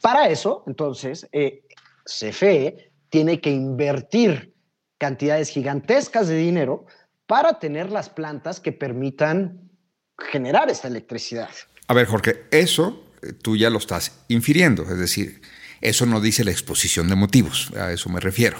Para 0.00 0.28
eso, 0.28 0.64
entonces, 0.66 1.26
eh, 1.32 1.62
CFE 2.04 2.90
tiene 3.08 3.40
que 3.40 3.50
invertir 3.50 4.52
cantidades 4.98 5.48
gigantescas 5.48 6.28
de 6.28 6.36
dinero 6.36 6.86
para 7.26 7.58
tener 7.58 7.90
las 7.90 8.08
plantas 8.08 8.60
que 8.60 8.72
permitan 8.72 9.70
generar 10.18 10.70
esta 10.70 10.88
electricidad. 10.88 11.50
A 11.86 11.94
ver, 11.94 12.06
Jorge, 12.06 12.44
eso 12.50 13.04
eh, 13.22 13.32
tú 13.32 13.56
ya 13.56 13.70
lo 13.70 13.78
estás 13.78 14.24
infiriendo, 14.28 14.82
es 14.82 14.98
decir, 14.98 15.40
eso 15.80 16.06
no 16.06 16.20
dice 16.20 16.44
la 16.44 16.50
exposición 16.50 17.08
de 17.08 17.14
motivos, 17.14 17.72
a 17.76 17.92
eso 17.92 18.08
me 18.08 18.20
refiero. 18.20 18.58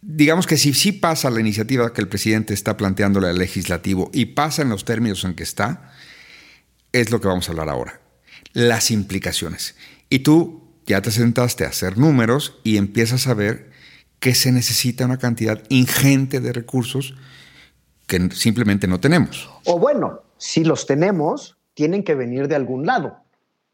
Digamos 0.00 0.46
que 0.46 0.58
si 0.58 0.74
sí 0.74 0.92
pasa 0.92 1.30
la 1.30 1.40
iniciativa 1.40 1.92
que 1.92 2.02
el 2.02 2.08
presidente 2.08 2.52
está 2.52 2.76
planteando 2.76 3.20
al 3.20 3.38
legislativo 3.38 4.10
y 4.12 4.26
pasa 4.26 4.62
en 4.62 4.68
los 4.68 4.84
términos 4.84 5.24
en 5.24 5.34
que 5.34 5.42
está, 5.42 5.92
es 6.92 7.10
lo 7.10 7.20
que 7.20 7.28
vamos 7.28 7.48
a 7.48 7.52
hablar 7.52 7.70
ahora. 7.70 8.00
Las 8.52 8.90
implicaciones. 8.90 9.76
Y 10.10 10.18
tú 10.20 10.62
ya 10.86 11.00
te 11.00 11.10
sentaste 11.10 11.64
a 11.64 11.68
hacer 11.68 11.96
números 11.96 12.58
y 12.62 12.76
empiezas 12.76 13.26
a 13.26 13.34
ver 13.34 13.70
que 14.20 14.34
se 14.34 14.52
necesita 14.52 15.06
una 15.06 15.18
cantidad 15.18 15.62
ingente 15.70 16.40
de 16.40 16.52
recursos 16.52 17.14
que 18.06 18.30
simplemente 18.32 18.86
no 18.86 19.00
tenemos. 19.00 19.50
O 19.64 19.78
bueno, 19.78 20.20
si 20.36 20.64
los 20.64 20.86
tenemos, 20.86 21.56
tienen 21.72 22.04
que 22.04 22.14
venir 22.14 22.48
de 22.48 22.54
algún 22.54 22.86
lado, 22.86 23.16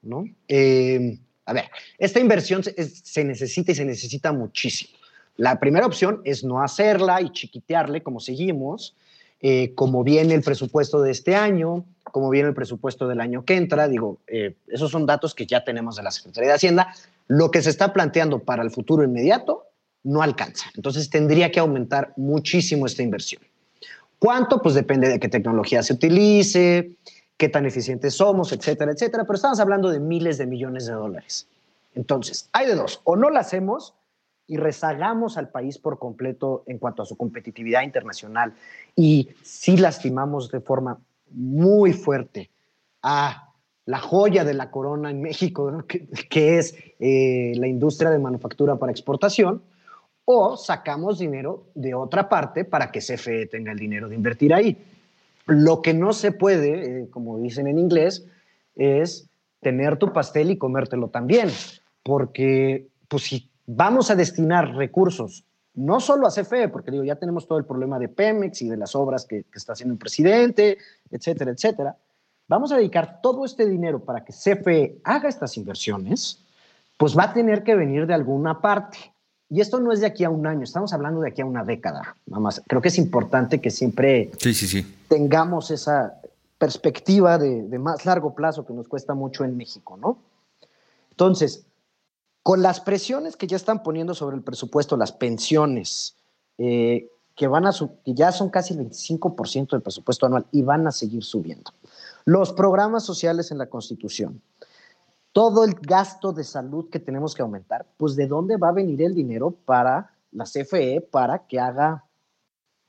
¿no? 0.02 0.24
Eh, 0.48 1.18
a 1.50 1.52
ver, 1.52 1.68
esta 1.98 2.20
inversión 2.20 2.62
se, 2.62 3.24
necesita 3.24 3.72
y 3.72 3.74
se 3.74 3.84
necesita 3.84 4.32
muchísimo. 4.32 4.96
La 5.36 5.58
primera 5.58 5.84
opción 5.84 6.20
es 6.24 6.44
no 6.44 6.62
hacerla 6.62 7.20
y 7.22 7.30
chiquitearle 7.32 8.04
como 8.04 8.20
seguimos 8.20 8.94
eh, 9.40 9.72
cómo 9.74 10.04
viene 10.04 10.34
el 10.34 10.42
presupuesto 10.42 11.02
de 11.02 11.10
este 11.10 11.34
año, 11.34 11.84
cómo 12.04 12.30
viene 12.30 12.50
el 12.50 12.54
presupuesto 12.54 13.08
del 13.08 13.20
año 13.20 13.44
que 13.44 13.56
entra. 13.56 13.88
Digo, 13.88 14.18
eh, 14.28 14.54
esos 14.68 14.92
son 14.92 15.06
datos 15.06 15.34
que 15.34 15.44
ya 15.44 15.64
tenemos 15.64 15.96
de 15.96 16.04
la 16.04 16.12
Secretaría 16.12 16.50
de 16.50 16.54
Hacienda. 16.54 16.94
Lo 17.26 17.50
que 17.50 17.62
se 17.62 17.70
está 17.70 17.92
planteando 17.92 18.38
para 18.38 18.62
el 18.62 18.70
futuro 18.70 19.02
inmediato 19.02 19.66
no 20.04 20.22
alcanza. 20.22 20.70
Entonces 20.76 21.10
tendría 21.10 21.50
que 21.50 21.58
aumentar 21.58 22.12
muchísimo 22.16 22.86
esta 22.86 23.02
inversión. 23.02 23.42
¿Cuánto? 24.20 24.62
Pues 24.62 24.76
depende 24.76 25.08
de 25.08 25.18
qué 25.18 25.28
tecnología 25.28 25.82
se 25.82 25.94
utilice, 25.94 26.92
qué 27.40 27.48
tan 27.48 27.64
eficientes 27.64 28.12
somos, 28.12 28.52
etcétera, 28.52 28.92
etcétera. 28.92 29.24
Pero 29.24 29.34
estamos 29.34 29.58
hablando 29.60 29.88
de 29.88 29.98
miles 29.98 30.36
de 30.36 30.46
millones 30.46 30.84
de 30.84 30.92
dólares. 30.92 31.48
Entonces, 31.94 32.50
hay 32.52 32.66
de 32.66 32.74
dos. 32.74 33.00
O 33.04 33.16
no 33.16 33.30
la 33.30 33.40
hacemos 33.40 33.94
y 34.46 34.58
rezagamos 34.58 35.38
al 35.38 35.48
país 35.48 35.78
por 35.78 35.98
completo 35.98 36.64
en 36.66 36.78
cuanto 36.78 37.02
a 37.02 37.06
su 37.06 37.16
competitividad 37.16 37.80
internacional 37.80 38.52
y 38.94 39.30
sí 39.42 39.78
lastimamos 39.78 40.50
de 40.50 40.60
forma 40.60 41.00
muy 41.30 41.94
fuerte 41.94 42.50
a 43.02 43.54
la 43.86 44.00
joya 44.00 44.44
de 44.44 44.52
la 44.52 44.70
corona 44.70 45.10
en 45.10 45.22
México, 45.22 45.84
que, 45.86 46.58
es 46.58 46.74
eh, 46.98 47.54
la 47.56 47.68
industria 47.68 48.10
de 48.10 48.18
manufactura 48.18 48.76
para 48.76 48.92
exportación, 48.92 49.62
o 50.26 50.58
sacamos 50.58 51.18
dinero 51.18 51.64
de 51.74 51.94
otra 51.94 52.28
parte 52.28 52.66
para 52.66 52.92
que 52.92 53.00
CFE 53.00 53.46
tenga 53.46 53.72
el 53.72 53.78
dinero 53.78 54.10
de 54.10 54.16
invertir 54.16 54.52
ahí. 54.52 54.76
Lo 55.46 55.82
que 55.82 55.94
no 55.94 56.12
se 56.12 56.32
puede, 56.32 57.02
eh, 57.02 57.10
como 57.10 57.38
dicen 57.38 57.66
en 57.66 57.78
inglés, 57.78 58.26
es 58.76 59.28
tener 59.60 59.98
tu 59.98 60.12
pastel 60.12 60.50
y 60.50 60.58
comértelo 60.58 61.08
también, 61.08 61.50
porque 62.02 62.88
pues 63.08 63.24
si 63.24 63.50
vamos 63.66 64.10
a 64.10 64.16
destinar 64.16 64.74
recursos 64.74 65.44
no 65.74 66.00
solo 66.00 66.26
a 66.26 66.30
CFE, 66.30 66.68
porque 66.68 66.90
digo, 66.90 67.04
ya 67.04 67.16
tenemos 67.16 67.46
todo 67.46 67.58
el 67.58 67.64
problema 67.64 67.98
de 67.98 68.08
Pemex 68.08 68.62
y 68.62 68.68
de 68.68 68.76
las 68.76 68.94
obras 68.94 69.24
que, 69.24 69.44
que, 69.44 69.58
está 69.58 69.72
haciendo 69.72 69.92
el 69.92 69.98
presidente, 69.98 70.78
etcétera, 71.10 71.52
etcétera. 71.52 71.96
Vamos 72.48 72.72
a 72.72 72.76
dedicar 72.76 73.20
todo 73.22 73.44
este 73.44 73.66
dinero 73.66 74.04
para 74.04 74.24
que 74.24 74.32
CFE 74.32 75.00
haga 75.04 75.28
estas 75.28 75.56
inversiones, 75.56 76.44
pues 76.96 77.16
va 77.16 77.24
a 77.24 77.32
tener 77.32 77.62
que 77.62 77.76
venir 77.76 78.06
de 78.06 78.14
alguna 78.14 78.60
parte. 78.60 78.98
Y 79.50 79.60
esto 79.60 79.80
no 79.80 79.92
es 79.92 80.00
de 80.00 80.06
aquí 80.06 80.24
a 80.24 80.30
un 80.30 80.46
año, 80.46 80.62
estamos 80.62 80.92
hablando 80.92 81.20
de 81.20 81.28
aquí 81.28 81.42
a 81.42 81.46
una 81.46 81.64
década. 81.64 82.16
Más. 82.26 82.62
Creo 82.66 82.80
que 82.80 82.88
es 82.88 82.98
importante 82.98 83.60
que 83.60 83.70
siempre 83.70 84.30
sí, 84.38 84.54
sí, 84.54 84.66
sí. 84.66 84.96
tengamos 85.08 85.70
esa 85.70 86.14
perspectiva 86.56 87.36
de, 87.36 87.64
de 87.64 87.78
más 87.78 88.04
largo 88.06 88.34
plazo 88.34 88.64
que 88.64 88.72
nos 88.72 88.86
cuesta 88.86 89.14
mucho 89.14 89.44
en 89.44 89.56
México, 89.56 89.96
¿no? 89.96 90.18
Entonces, 91.10 91.64
con 92.42 92.62
las 92.62 92.80
presiones 92.80 93.36
que 93.36 93.46
ya 93.46 93.56
están 93.56 93.82
poniendo 93.82 94.14
sobre 94.14 94.36
el 94.36 94.42
presupuesto, 94.42 94.96
las 94.96 95.12
pensiones, 95.12 96.16
eh, 96.58 97.08
que, 97.36 97.46
van 97.46 97.66
a 97.66 97.72
que 98.04 98.14
ya 98.14 98.32
son 98.32 98.50
casi 98.50 98.74
el 98.74 98.80
25% 98.80 99.70
del 99.70 99.80
presupuesto 99.80 100.26
anual 100.26 100.46
y 100.52 100.62
van 100.62 100.86
a 100.86 100.92
seguir 100.92 101.24
subiendo. 101.24 101.72
Los 102.24 102.52
programas 102.52 103.04
sociales 103.04 103.50
en 103.50 103.58
la 103.58 103.66
Constitución, 103.66 104.42
todo 105.32 105.64
el 105.64 105.74
gasto 105.74 106.32
de 106.32 106.44
salud 106.44 106.88
que 106.90 106.98
tenemos 106.98 107.34
que 107.34 107.42
aumentar, 107.42 107.86
pues 107.96 108.16
de 108.16 108.26
dónde 108.26 108.56
va 108.56 108.70
a 108.70 108.72
venir 108.72 109.02
el 109.02 109.14
dinero 109.14 109.52
para 109.64 110.12
la 110.32 110.44
CFE 110.44 111.00
para 111.10 111.46
que 111.46 111.60
haga 111.60 112.04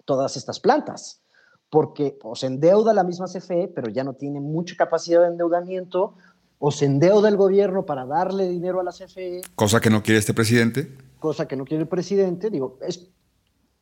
todas 0.06 0.38
estas 0.38 0.60
plantas. 0.60 1.22
Porque 1.70 2.18
o 2.24 2.36
se 2.36 2.48
endeuda 2.48 2.94
la 2.94 3.04
misma 3.04 3.28
CFE, 3.28 3.72
pero 3.74 3.90
ya 3.90 4.04
no 4.04 4.14
tiene 4.14 4.42
mucha 4.42 4.76
capacidad 4.76 5.22
de 5.22 5.28
endeudamiento, 5.28 6.16
o 6.60 6.70
se 6.70 6.86
endeuda 6.86 7.30
el 7.30 7.38
gobierno 7.38 7.86
para 7.86 8.06
darle 8.06 8.48
dinero 8.48 8.80
a 8.80 8.84
la 8.84 8.92
CFE. 8.92 9.42
Cosa 9.56 9.80
que 9.80 9.90
no 9.90 10.04
quiere 10.04 10.20
este 10.20 10.34
presidente. 10.34 10.96
Cosa 11.20 11.48
que 11.48 11.56
no 11.56 11.66
quiere 11.66 11.84
el 11.84 11.88
presidente. 11.88 12.50
Digo, 12.50 12.78
es, 12.82 13.10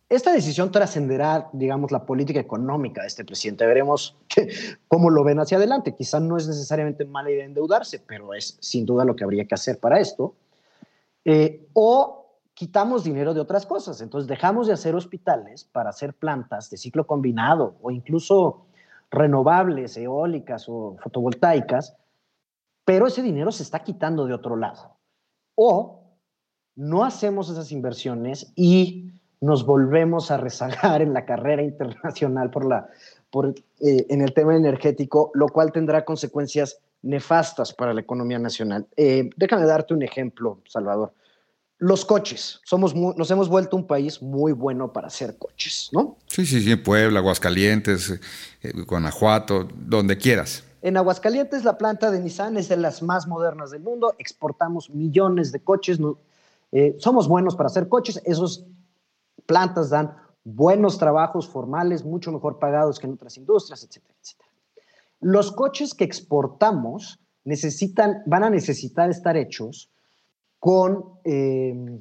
esta 0.10 0.34
decisión 0.34 0.72
trascenderá, 0.72 1.50
digamos, 1.54 1.92
la 1.92 2.06
política 2.06 2.40
económica 2.40 3.02
de 3.02 3.08
este 3.08 3.24
presidente. 3.24 3.66
Veremos 3.66 4.18
cómo 4.88 5.10
lo 5.10 5.24
ven 5.24 5.40
hacia 5.40 5.58
adelante. 5.58 5.96
Quizá 5.96 6.20
no 6.20 6.36
es 6.36 6.48
necesariamente 6.48 7.06
mala 7.06 7.32
idea 7.32 7.46
endeudarse, 7.46 8.00
pero 8.00 8.34
es 8.34 8.58
sin 8.60 8.86
duda 8.86 9.06
lo 9.06 9.16
que 9.16 9.24
habría 9.24 9.46
que 9.46 9.56
hacer 9.56 9.80
para 9.80 10.00
esto. 10.00 10.36
Eh, 11.26 11.68
o 11.74 12.40
quitamos 12.54 13.04
dinero 13.04 13.34
de 13.34 13.40
otras 13.40 13.66
cosas. 13.66 14.02
Entonces 14.02 14.28
dejamos 14.28 14.68
de 14.68 14.74
hacer 14.74 14.96
hospitales 14.96 15.64
para 15.64 15.92
hacer 15.92 16.14
plantas 16.14 16.70
de 16.70 16.78
ciclo 16.78 17.06
combinado 17.06 17.76
o 17.82 17.92
incluso 17.92 18.66
renovables, 19.12 19.96
eólicas 19.96 20.68
o 20.68 20.98
fotovoltaicas 21.02 21.96
pero 22.90 23.06
ese 23.06 23.22
dinero 23.22 23.52
se 23.52 23.62
está 23.62 23.84
quitando 23.84 24.26
de 24.26 24.34
otro 24.34 24.56
lado. 24.56 24.98
O 25.54 26.18
no 26.76 27.06
hacemos 27.06 27.48
esas 27.48 27.72
inversiones 27.72 28.52
y 28.56 29.19
nos 29.42 29.66
volvemos 29.66 30.32
a 30.32 30.38
rezagar 30.38 31.02
en 31.02 31.14
la 31.14 31.26
carrera 31.26 31.62
internacional 31.64 32.50
por 32.50 32.66
la, 32.66 32.90
por, 33.32 33.56
eh, 33.80 34.06
en 34.10 34.22
el 34.22 34.34
tema 34.34 34.56
energético, 34.56 35.32
lo 35.34 35.48
cual 35.48 35.72
tendrá 35.72 36.04
consecuencias 36.06 36.80
nefastas 37.02 37.74
para 37.74 37.94
la 37.94 38.02
economía 38.02 38.40
nacional. 38.40 38.86
Eh, 38.98 39.30
déjame 39.38 39.66
darte 39.66 39.94
un 39.94 40.04
ejemplo, 40.04 40.60
Salvador. 40.68 41.14
Los 41.78 42.04
coches, 42.04 42.60
somos 42.66 42.94
nos 42.94 43.32
hemos 43.32 43.48
vuelto 43.48 43.78
un 43.78 43.88
país 43.88 44.22
muy 44.22 44.52
bueno 44.52 44.92
para 44.92 45.08
hacer 45.08 45.38
coches, 45.38 45.90
¿no? 45.94 46.18
Sí, 46.28 46.46
sí, 46.46 46.60
sí, 46.60 46.76
Puebla, 46.76 47.20
Aguascalientes, 47.20 48.20
eh, 48.62 48.74
Guanajuato, 48.86 49.66
donde 49.74 50.18
quieras. 50.18 50.66
En 50.82 50.98
Aguascalientes 50.98 51.64
la 51.64 51.78
planta 51.78 52.12
de 52.12 52.20
Nissan 52.20 52.58
es 52.58 52.68
de 52.68 52.76
las 52.76 53.02
más 53.02 53.28
modernas 53.28 53.72
del 53.72 53.82
mundo, 53.82 54.14
exportamos 54.18 54.90
millones 54.90 55.54
de 55.54 55.62
coches, 55.62 56.00
eh, 56.74 56.96
somos 57.00 57.30
buenos 57.30 57.56
para 57.56 57.68
hacer 57.68 57.88
coches, 57.88 58.22
esas 58.26 58.66
plantas 59.50 59.90
dan 59.90 60.16
buenos 60.44 61.00
trabajos 61.00 61.50
formales, 61.50 62.06
mucho 62.06 62.32
mejor 62.32 62.60
pagados 62.60 63.00
que 63.00 63.08
en 63.08 63.14
otras 63.14 63.36
industrias, 63.36 63.84
etcétera, 63.84 64.16
etcétera. 64.22 64.50
Los 65.22 65.52
coches 65.52 65.96
que 65.96 66.04
exportamos 66.04 67.20
necesitan, 67.46 68.22
van 68.28 68.44
a 68.44 68.52
necesitar 68.52 69.10
estar 69.10 69.36
hechos 69.36 69.90
con 70.60 71.04
eh, 71.24 72.00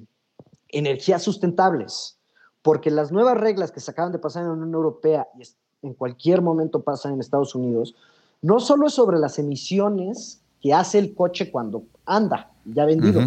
energías 0.69 1.23
sustentables, 1.23 2.19
porque 2.61 2.91
las 2.91 3.13
nuevas 3.13 3.39
reglas 3.39 3.73
que 3.73 3.81
se 3.81 3.93
acaban 3.93 4.13
de 4.13 4.19
pasar 4.19 4.43
en 4.43 4.49
la 4.49 4.55
Unión 4.55 4.75
Europea 4.75 5.27
y 5.39 5.87
en 5.87 5.95
cualquier 5.95 6.43
momento 6.43 6.83
pasan 6.83 7.15
en 7.15 7.21
Estados 7.21 7.55
Unidos, 7.55 7.95
no 8.43 8.61
solo 8.61 8.89
es 8.89 8.93
sobre 8.93 9.19
las 9.19 9.39
emisiones 9.39 10.43
que 10.61 10.75
hace 10.75 10.99
el 10.99 11.15
coche 11.15 11.51
cuando 11.51 11.85
anda, 12.05 12.53
ya 12.67 12.85
vendido, 12.85 13.23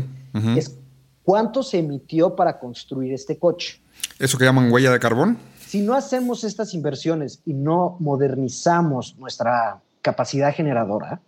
es 0.55 0.77
cuánto 1.23 1.63
se 1.63 1.79
emitió 1.79 2.35
para 2.35 2.59
construir 2.59 3.13
este 3.13 3.37
coche. 3.37 3.81
¿Eso 4.19 4.37
que 4.37 4.45
llaman 4.45 4.71
huella 4.71 4.91
de 4.91 4.99
carbón? 4.99 5.37
Si 5.65 5.81
no 5.81 5.93
hacemos 5.93 6.43
estas 6.43 6.73
inversiones 6.73 7.41
y 7.45 7.53
no 7.53 7.95
modernizamos 7.99 9.17
nuestra 9.17 9.81
capacidad 10.01 10.53
generadora, 10.53 11.21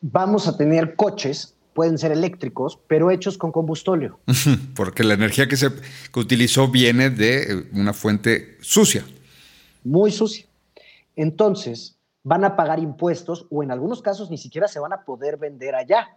vamos 0.00 0.46
a 0.46 0.56
tener 0.56 0.94
coches, 0.96 1.54
pueden 1.72 1.98
ser 1.98 2.12
eléctricos, 2.12 2.78
pero 2.86 3.10
hechos 3.10 3.38
con 3.38 3.52
combustóleo. 3.52 4.20
Porque 4.74 5.04
la 5.04 5.14
energía 5.14 5.48
que 5.48 5.56
se 5.56 5.70
que 6.12 6.20
utilizó 6.20 6.68
viene 6.68 7.10
de 7.10 7.68
una 7.72 7.92
fuente 7.92 8.58
sucia. 8.60 9.04
Muy 9.84 10.10
sucia. 10.10 10.46
Entonces, 11.16 11.96
van 12.22 12.44
a 12.44 12.56
pagar 12.56 12.78
impuestos 12.78 13.46
o 13.50 13.62
en 13.62 13.70
algunos 13.70 14.02
casos 14.02 14.30
ni 14.30 14.38
siquiera 14.38 14.68
se 14.68 14.80
van 14.80 14.92
a 14.92 15.04
poder 15.04 15.36
vender 15.36 15.74
allá. 15.74 16.16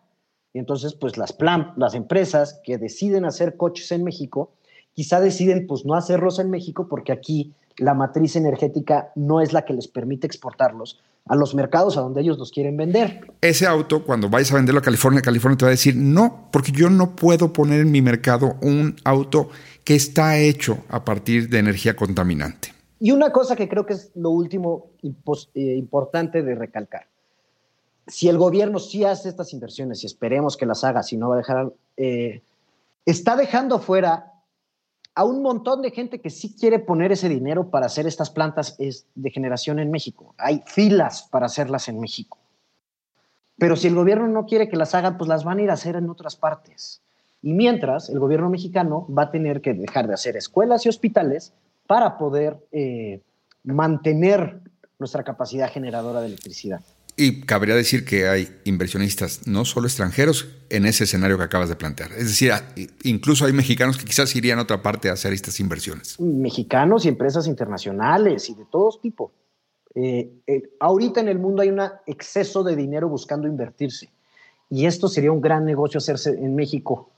Y 0.54 0.60
entonces, 0.60 0.94
pues 0.94 1.18
las, 1.18 1.34
plan 1.34 1.74
las 1.78 1.96
empresas 1.96 2.62
que 2.64 2.78
deciden 2.78 3.26
hacer 3.26 3.58
coches 3.58 3.92
en 3.92 4.04
México, 4.04 4.52
quizá 4.94 5.20
deciden 5.20 5.66
pues 5.68 5.86
no 5.86 5.96
hacerlos 5.96 6.40
en 6.40 6.52
México 6.52 6.88
porque 6.88 7.12
aquí 7.12 7.54
la 7.78 7.94
matriz 7.94 8.36
energética 8.36 9.12
no 9.16 9.42
es 9.42 9.52
la 9.52 9.66
que 9.66 9.74
les 9.74 9.88
permite 9.88 10.28
exportarlos 10.28 11.02
a 11.26 11.36
los 11.36 11.56
mercados 11.56 11.98
a 11.98 12.02
donde 12.02 12.22
ellos 12.22 12.38
los 12.38 12.52
quieren 12.52 12.78
vender. 12.78 13.22
Ese 13.42 13.66
auto, 13.66 14.04
cuando 14.04 14.30
vayas 14.30 14.52
a 14.52 14.56
venderlo 14.56 14.80
a 14.80 14.84
California, 14.84 15.22
California 15.22 15.58
te 15.58 15.66
va 15.66 15.70
a 15.70 15.72
decir, 15.72 15.96
no, 15.96 16.50
porque 16.52 16.72
yo 16.72 16.90
no 16.90 17.16
puedo 17.16 17.54
poner 17.54 17.80
en 17.82 17.92
mi 17.92 18.02
mercado 18.02 18.58
un 18.62 18.96
auto 19.06 19.50
que 19.84 19.96
está 19.96 20.38
hecho 20.38 20.80
a 20.90 21.04
partir 21.04 21.50
de 21.50 21.60
energía 21.60 21.96
contaminante. 21.96 22.74
Y 23.00 23.12
una 23.12 23.32
cosa 23.32 23.56
que 23.56 23.68
creo 23.68 23.86
que 23.86 23.94
es 23.94 24.12
lo 24.16 24.30
último 24.30 24.92
eh, 25.02 25.76
importante 25.78 26.42
de 26.42 26.56
recalcar. 26.56 27.08
Si 28.08 28.28
el 28.28 28.38
gobierno 28.38 28.80
sí 28.80 29.04
hace 29.06 29.30
estas 29.30 29.54
inversiones 29.54 30.04
y 30.04 30.08
esperemos 30.08 30.58
que 30.58 30.66
las 30.66 30.84
haga, 30.84 31.04
si 31.04 31.18
no 31.18 31.30
va 31.30 31.36
a 31.36 31.38
dejar, 31.38 31.74
eh, 31.98 32.42
está 33.06 33.36
dejando 33.36 33.80
fuera 33.80 34.34
a 35.16 35.24
un 35.24 35.42
montón 35.42 35.82
de 35.82 35.92
gente 35.92 36.20
que 36.20 36.30
sí 36.30 36.56
quiere 36.60 36.80
poner 36.80 37.12
ese 37.12 37.30
dinero 37.30 37.70
para 37.70 37.86
hacer 37.86 38.08
estas 38.08 38.30
plantas 38.30 38.78
de 38.78 39.32
generación 39.32 39.80
en 39.80 39.92
México. 39.92 40.34
Hay 40.38 40.64
filas 40.66 41.28
para 41.30 41.46
hacerlas 41.46 41.88
en 41.88 42.00
México. 42.00 42.38
Pero 43.58 43.76
si 43.76 43.88
el 43.88 43.96
gobierno 43.96 44.28
no 44.28 44.46
quiere 44.46 44.68
que 44.68 44.76
las 44.76 44.96
hagan, 44.96 45.18
pues 45.18 45.28
las 45.28 45.44
van 45.44 45.60
a 45.60 45.62
ir 45.62 45.70
a 45.70 45.74
hacer 45.74 45.96
en 45.96 46.10
otras 46.10 46.36
partes. 46.36 47.02
Y 47.42 47.54
mientras, 47.54 48.10
el 48.10 48.20
gobierno 48.20 48.50
mexicano 48.50 49.06
va 49.16 49.24
a 49.24 49.32
tener 49.32 49.62
que 49.62 49.74
dejar 49.74 50.08
de 50.08 50.14
hacer 50.14 50.36
escuelas 50.36 50.86
y 50.86 50.90
hospitales 50.90 51.54
para 51.86 52.18
poder 52.18 52.58
eh, 52.72 53.22
mantener 53.64 54.62
nuestra 54.98 55.24
capacidad 55.24 55.70
generadora 55.70 56.22
de 56.22 56.28
electricidad. 56.28 56.82
Y 57.16 57.42
cabría 57.42 57.76
decir 57.76 58.06
que 58.06 58.28
hay 58.28 58.60
inversionistas, 58.64 59.48
no 59.48 59.66
solo 59.66 59.88
extranjeros, 59.88 60.48
en 60.70 60.86
ese 60.86 61.04
escenario 61.04 61.38
que 61.38 61.44
acabas 61.44 61.70
de 61.70 61.76
plantear. 61.76 62.12
Es 62.14 62.26
decir, 62.26 62.52
incluso 63.04 63.46
hay 63.46 63.54
mexicanos 63.54 63.98
que 63.98 64.06
quizás 64.06 64.36
irían 64.36 64.58
a 64.58 64.64
otra 64.64 64.82
parte 64.82 65.10
a 65.10 65.14
hacer 65.14 65.32
estas 65.32 65.60
inversiones. 65.60 66.20
Mexicanos 66.20 67.06
y 67.06 67.10
empresas 67.10 67.46
internacionales 67.46 68.50
y 68.50 68.56
de 68.56 68.66
todos 68.66 69.00
tipos. 69.00 69.32
Eh, 69.94 70.32
eh, 70.48 70.64
ahorita 70.80 71.22
en 71.22 71.28
el 71.28 71.38
mundo 71.38 71.62
hay 71.62 71.70
un 71.70 71.82
exceso 72.08 72.64
de 72.64 72.76
dinero 72.76 73.08
buscando 73.08 73.48
invertirse. 73.48 74.10
Y 74.70 74.88
esto 74.88 75.08
sería 75.08 75.32
un 75.32 75.42
gran 75.42 75.66
negocio 75.66 76.00
hacerse 76.00 76.32
en 76.32 76.56
México. 76.56 77.12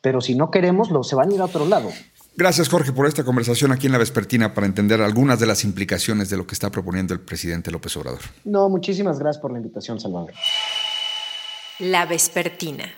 Pero 0.00 0.20
si 0.20 0.36
no 0.36 0.52
queremos, 0.52 0.90
lo, 0.90 1.02
se 1.02 1.16
van 1.16 1.30
a 1.30 1.34
ir 1.34 1.40
a 1.40 1.46
otro 1.46 1.66
lado. 1.66 1.90
Gracias, 2.36 2.68
Jorge, 2.68 2.92
por 2.92 3.06
esta 3.06 3.24
conversación 3.24 3.72
aquí 3.72 3.86
en 3.86 3.92
La 3.92 3.98
Vespertina 3.98 4.54
para 4.54 4.66
entender 4.66 5.00
algunas 5.02 5.40
de 5.40 5.46
las 5.46 5.64
implicaciones 5.64 6.30
de 6.30 6.36
lo 6.36 6.46
que 6.46 6.54
está 6.54 6.70
proponiendo 6.70 7.12
el 7.12 7.20
presidente 7.20 7.70
López 7.70 7.96
Obrador. 7.96 8.20
No, 8.44 8.68
muchísimas 8.68 9.18
gracias 9.18 9.42
por 9.42 9.52
la 9.52 9.58
invitación, 9.58 10.00
Salvador. 10.00 10.32
La 11.80 12.06
Vespertina. 12.06 12.90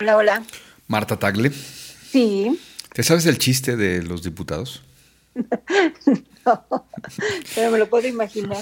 Hola, 0.00 0.16
hola. 0.16 0.42
Marta 0.88 1.18
Tagle. 1.18 1.50
Sí. 1.50 2.58
¿Te 2.92 3.02
sabes 3.02 3.26
el 3.26 3.38
chiste 3.38 3.76
de 3.76 4.02
los 4.02 4.22
diputados? 4.22 4.82
no, 5.34 6.86
pero 7.54 7.70
me 7.70 7.78
lo 7.78 7.88
puedo 7.88 8.06
imaginar. 8.06 8.58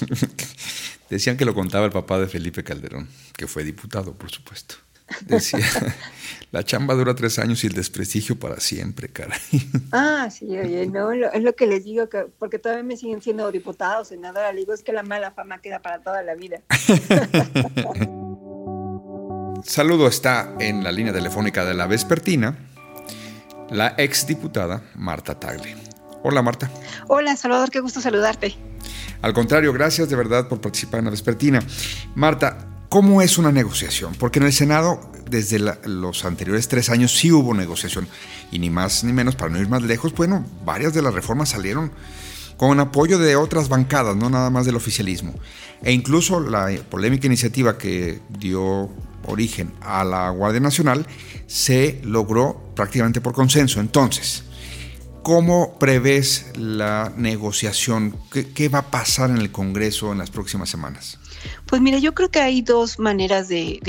Decían 1.11 1.37
que 1.37 1.45
lo 1.45 1.55
contaba 1.55 1.85
el 1.85 1.93
papá 1.93 2.19
de 2.19 2.29
Felipe 2.29 2.65
Calderón, 2.65 3.09
que 3.37 3.47
fue 3.47 3.65
diputado, 3.65 4.15
por 4.15 4.31
supuesto. 4.31 4.77
Decía, 5.21 5.61
la 6.51 6.65
chamba 6.65 6.95
dura 6.95 7.15
tres 7.15 7.39
años 7.39 7.63
y 7.65 7.67
el 7.69 7.75
desprestigio 7.75 8.39
para 8.39 8.61
siempre, 8.61 9.09
caray. 9.09 9.39
Ah, 9.93 10.29
sí, 10.31 10.47
oye, 10.57 10.87
no, 10.87 11.13
es 11.13 11.43
lo 11.43 11.55
que 11.55 11.67
les 11.67 11.85
digo, 11.85 12.09
que, 12.09 12.27
porque 12.39 12.59
todavía 12.59 12.83
me 12.83 12.97
siguen 12.97 13.21
siendo 13.21 13.53
diputados, 13.53 14.09
senadora, 14.09 14.53
le 14.53 14.61
digo, 14.61 14.73
es 14.73 14.83
que 14.83 14.93
la 14.93 15.03
mala 15.03 15.33
fama 15.33 15.61
queda 15.61 15.81
para 15.81 16.03
toda 16.03 16.23
la 16.23 16.35
vida. 16.35 16.63
Saludo 19.65 20.09
está 20.09 20.55
en 20.59 20.83
la 20.83 20.91
línea 20.91 21.13
telefónica 21.13 21.65
de 21.65 21.75
la 21.75 21.87
Vespertina, 21.87 22.57
la 23.71 23.95
exdiputada 23.97 24.83
Marta 24.95 25.39
Tagle. 25.39 25.77
Hola, 26.25 26.43
Marta. 26.43 26.71
Hola, 27.09 27.37
Salvador, 27.37 27.71
qué 27.71 27.81
gusto 27.81 28.01
saludarte. 28.01 28.57
Al 29.23 29.33
contrario, 29.33 29.73
gracias 29.73 30.09
de 30.09 30.17
verdad 30.17 30.49
por 30.49 30.61
participar 30.61 30.99
en 30.99 31.07
la 31.07 31.11
Vespertina. 31.11 31.61
Marta, 32.15 32.72
¿Cómo 32.93 33.23
es 33.23 33.39
una 33.39 33.51
negociación? 33.53 34.15
Porque 34.19 34.39
en 34.39 34.45
el 34.45 34.53
Senado, 34.53 35.01
desde 35.31 35.59
los 35.59 36.27
anteriores 36.27 36.69
tres 36.69 36.91
años, 36.91 37.17
sí 37.17 37.33
hubo 37.33 37.55
negociación. 37.55 38.07
Y 38.51 38.59
ni 38.59 38.69
más 38.69 39.03
ni 39.03 39.15
menos, 39.15 39.35
para 39.35 39.51
no 39.51 39.59
ir 39.59 39.67
más 39.67 39.81
lejos, 39.81 40.13
bueno, 40.13 40.45
varias 40.67 40.93
de 40.93 41.01
las 41.01 41.15
reformas 41.15 41.49
salieron 41.49 41.91
con 42.59 42.79
apoyo 42.81 43.19
de 43.19 43.35
otras 43.35 43.71
bancadas, 43.71 44.15
no 44.15 44.29
nada 44.29 44.51
más 44.51 44.67
del 44.67 44.77
oficialismo. 44.77 45.33
E 45.83 45.91
incluso 45.91 46.39
la 46.39 46.71
polémica 46.91 47.27
iniciativa 47.27 47.79
que 47.79 48.21
dio 48.29 48.91
origen 49.25 49.73
a 49.81 50.05
la 50.05 50.29
Guardia 50.29 50.61
Nacional 50.61 51.07
se 51.47 51.99
logró 52.05 52.75
prácticamente 52.77 53.23
por 53.23 53.33
consenso. 53.33 53.81
Entonces, 53.81 54.45
¿cómo 55.23 55.79
prevés 55.79 56.53
la 56.59 57.11
negociación? 57.17 58.19
¿Qué, 58.31 58.69
va 58.69 58.81
a 58.81 58.91
pasar 58.91 59.31
en 59.31 59.39
el 59.39 59.51
Congreso 59.51 60.13
en 60.13 60.19
las 60.19 60.31
próximas 60.31 60.69
semanas? 60.69 61.19
Pues 61.73 61.81
mira, 61.81 61.97
yo 61.97 62.13
creo 62.13 62.29
que 62.29 62.39
hay 62.39 62.61
dos 62.61 62.99
maneras 62.99 63.49
de, 63.49 63.81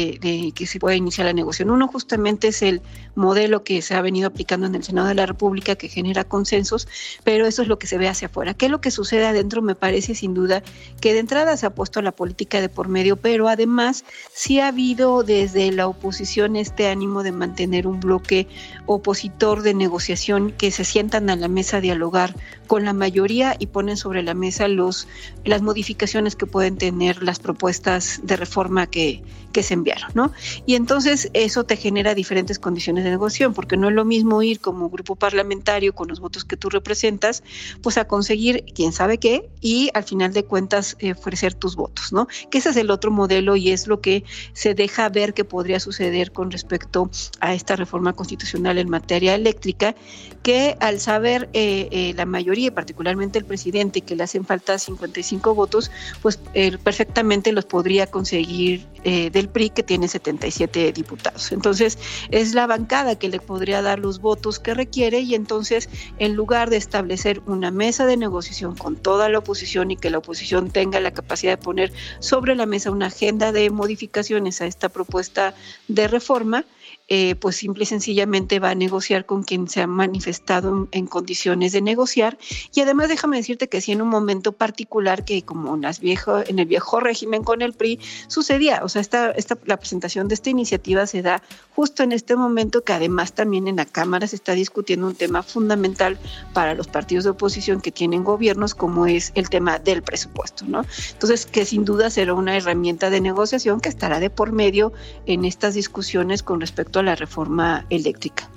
que 0.55 0.65
se 0.67 0.79
pueda 0.79 0.95
iniciar 0.95 1.27
la 1.27 1.33
negociación. 1.33 1.69
Uno 1.69 1.89
justamente 1.89 2.47
es 2.47 2.61
el 2.61 2.81
modelo 3.13 3.65
que 3.65 3.81
se 3.81 3.93
ha 3.93 4.01
venido 4.01 4.27
aplicando 4.27 4.67
en 4.67 4.75
el 4.75 4.85
Senado 4.85 5.09
de 5.09 5.15
la 5.15 5.25
República 5.25 5.75
que 5.75 5.89
genera 5.89 6.23
consensos, 6.23 6.87
pero 7.25 7.45
eso 7.45 7.61
es 7.61 7.67
lo 7.67 7.79
que 7.79 7.87
se 7.87 7.97
ve 7.97 8.07
hacia 8.07 8.29
afuera. 8.29 8.53
¿Qué 8.53 8.67
es 8.67 8.71
lo 8.71 8.79
que 8.79 8.89
sucede 8.89 9.25
adentro? 9.25 9.61
Me 9.61 9.75
parece 9.75 10.15
sin 10.15 10.33
duda 10.33 10.63
que 11.01 11.11
de 11.11 11.19
entrada 11.19 11.57
se 11.57 11.65
ha 11.65 11.75
puesto 11.75 12.01
la 12.01 12.13
política 12.13 12.61
de 12.61 12.69
por 12.69 12.87
medio, 12.87 13.17
pero 13.17 13.49
además 13.49 14.05
sí 14.33 14.61
ha 14.61 14.69
habido 14.69 15.23
desde 15.23 15.69
la 15.73 15.89
oposición 15.89 16.55
este 16.55 16.87
ánimo 16.87 17.21
de 17.21 17.33
mantener 17.33 17.85
un 17.85 17.99
bloque 17.99 18.47
opositor 18.85 19.61
de 19.61 19.73
negociación 19.73 20.53
que 20.53 20.71
se 20.71 20.85
sientan 20.85 21.29
a 21.29 21.35
la 21.35 21.49
mesa 21.49 21.77
a 21.77 21.81
dialogar 21.81 22.33
con 22.65 22.85
la 22.85 22.93
mayoría 22.93 23.57
y 23.59 23.67
ponen 23.67 23.97
sobre 23.97 24.23
la 24.23 24.35
mesa 24.35 24.69
los, 24.69 25.09
las 25.43 25.61
modificaciones 25.61 26.37
que 26.37 26.45
pueden 26.45 26.77
tener 26.77 27.21
las 27.21 27.39
propuestas 27.39 27.72
de 27.81 28.35
reforma 28.35 28.87
que, 28.87 29.23
que 29.53 29.63
se 29.63 29.75
enviaron, 29.75 30.09
¿no? 30.15 30.33
Y 30.65 30.75
entonces 30.75 31.29
eso 31.33 31.63
te 31.63 31.77
genera 31.77 32.15
diferentes 32.15 32.59
condiciones 32.59 33.05
de 33.05 33.11
negociación, 33.11 33.53
porque 33.53 33.77
no 33.77 33.87
es 33.87 33.95
lo 33.95 34.03
mismo 34.03 34.41
ir 34.43 34.59
como 34.59 34.89
grupo 34.89 35.15
parlamentario 35.15 35.93
con 35.95 36.09
los 36.09 36.19
votos 36.19 36.43
que 36.43 36.57
tú 36.57 36.69
representas, 36.69 37.43
pues 37.81 37.97
a 37.97 38.05
conseguir 38.05 38.65
quién 38.75 38.91
sabe 38.91 39.19
qué 39.19 39.49
y 39.61 39.91
al 39.93 40.03
final 40.03 40.33
de 40.33 40.43
cuentas 40.43 40.97
eh, 40.99 41.13
ofrecer 41.13 41.53
tus 41.53 41.75
votos, 41.75 42.11
¿no? 42.11 42.27
Que 42.49 42.57
ese 42.57 42.71
es 42.71 42.77
el 42.77 42.91
otro 42.91 43.11
modelo 43.11 43.55
y 43.55 43.71
es 43.71 43.87
lo 43.87 44.01
que 44.01 44.25
se 44.53 44.73
deja 44.73 45.07
ver 45.07 45.33
que 45.33 45.45
podría 45.45 45.79
suceder 45.79 46.31
con 46.31 46.51
respecto 46.51 47.09
a 47.39 47.53
esta 47.53 47.75
reforma 47.75 48.13
constitucional 48.13 48.79
en 48.79 48.89
materia 48.89 49.35
eléctrica, 49.35 49.95
que 50.41 50.75
al 50.79 50.99
saber 50.99 51.49
eh, 51.53 51.87
eh, 51.91 52.13
la 52.17 52.25
mayoría, 52.25 52.73
particularmente 52.73 53.37
el 53.37 53.45
presidente, 53.45 54.01
que 54.01 54.15
le 54.15 54.23
hacen 54.23 54.45
falta 54.45 54.79
55 54.79 55.53
votos, 55.53 55.91
pues 56.21 56.39
perfectamente 56.83 57.51
los 57.51 57.62
podría 57.63 58.07
conseguir 58.07 58.87
de 59.03 59.49
PRI 59.51 59.69
que 59.69 59.83
tiene 59.83 60.07
77 60.07 60.93
diputados. 60.93 61.51
Entonces 61.51 61.97
es 62.31 62.53
la 62.53 62.67
bancada 62.67 63.19
que 63.19 63.27
le 63.27 63.41
podría 63.41 63.81
dar 63.81 63.99
los 63.99 64.21
votos 64.21 64.59
que 64.59 64.73
requiere 64.73 65.19
y 65.19 65.35
entonces 65.35 65.89
en 66.19 66.35
lugar 66.35 66.69
de 66.69 66.77
establecer 66.77 67.41
una 67.45 67.69
mesa 67.69 68.05
de 68.05 68.15
negociación 68.15 68.75
con 68.75 68.95
toda 68.95 69.27
la 69.27 69.39
oposición 69.39 69.91
y 69.91 69.97
que 69.97 70.09
la 70.09 70.19
oposición 70.19 70.71
tenga 70.71 70.99
la 70.99 71.11
capacidad 71.11 71.57
de 71.57 71.63
poner 71.63 71.91
sobre 72.19 72.55
la 72.55 72.65
mesa 72.65 72.91
una 72.91 73.07
agenda 73.07 73.51
de 73.51 73.69
modificaciones 73.69 74.61
a 74.61 74.65
esta 74.65 74.89
propuesta 74.89 75.53
de 75.87 76.07
reforma, 76.07 76.65
eh, 77.09 77.35
pues 77.35 77.57
simple 77.57 77.83
y 77.83 77.85
sencillamente 77.85 78.59
va 78.59 78.69
a 78.69 78.75
negociar 78.75 79.25
con 79.25 79.43
quien 79.43 79.67
se 79.67 79.81
ha 79.81 79.87
manifestado 79.87 80.87
en, 80.91 81.07
condiciones 81.07 81.73
de 81.73 81.81
negociar. 81.81 82.37
Y 82.73 82.81
además 82.81 83.09
déjame 83.09 83.37
decirte 83.37 83.67
que 83.67 83.81
si 83.81 83.91
en 83.91 84.01
un 84.01 84.07
momento 84.07 84.53
particular 84.53 85.25
que 85.25 85.43
como 85.43 85.75
en, 85.75 85.81
las 85.81 85.99
viejo, 85.99 86.39
en 86.47 86.59
el 86.59 86.65
viejo 86.65 86.99
régimen 86.99 87.43
el 87.61 87.73
PRI 87.73 87.99
sucedía, 88.27 88.81
o 88.83 88.89
sea, 88.89 89.01
esta, 89.01 89.31
esta, 89.31 89.57
la 89.65 89.77
presentación 89.77 90.27
de 90.27 90.35
esta 90.35 90.49
iniciativa 90.49 91.05
se 91.07 91.21
da 91.21 91.41
justo 91.75 92.03
en 92.03 92.11
este 92.11 92.35
momento 92.35 92.83
que 92.83 92.93
además 92.93 93.33
también 93.33 93.67
en 93.67 93.77
la 93.77 93.85
Cámara 93.85 94.27
se 94.27 94.35
está 94.35 94.53
discutiendo 94.53 95.07
un 95.07 95.15
tema 95.15 95.43
fundamental 95.43 96.17
para 96.53 96.73
los 96.73 96.87
partidos 96.87 97.23
de 97.23 97.31
oposición 97.31 97.81
que 97.81 97.91
tienen 97.91 98.23
gobiernos 98.23 98.75
como 98.75 99.07
es 99.07 99.31
el 99.35 99.49
tema 99.49 99.79
del 99.79 100.01
presupuesto, 100.01 100.65
¿no? 100.67 100.85
Entonces, 101.11 101.45
que 101.45 101.65
sin 101.65 101.85
duda 101.85 102.09
será 102.09 102.33
una 102.33 102.57
herramienta 102.57 103.09
de 103.09 103.21
negociación 103.21 103.79
que 103.79 103.89
estará 103.89 104.19
de 104.19 104.29
por 104.29 104.51
medio 104.51 104.93
en 105.25 105.45
estas 105.45 105.73
discusiones 105.73 106.43
con 106.43 106.61
respecto 106.61 106.99
a 106.99 107.03
la 107.03 107.15
reforma 107.15 107.85
eléctrica. 107.89 108.49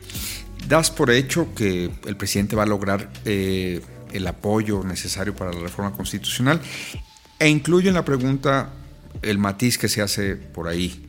Das 0.69 0.91
por 0.91 1.11
hecho 1.11 1.55
que 1.55 1.91
el 2.07 2.17
presidente 2.17 2.57
va 2.57 2.65
a 2.65 2.67
lograr 2.67 3.09
eh, 3.25 3.81
el 4.13 4.27
apoyo 4.27 4.83
necesario 4.83 5.35
para 5.35 5.53
la 5.53 5.61
reforma 5.61 5.93
constitucional 5.93 6.61
e 7.39 7.49
incluye 7.49 7.89
en 7.89 7.95
la 7.95 8.05
pregunta 8.05 8.71
el 9.23 9.39
matiz 9.39 9.79
que 9.79 9.89
se 9.89 10.03
hace 10.03 10.37
por 10.37 10.69
ahí. 10.69 11.03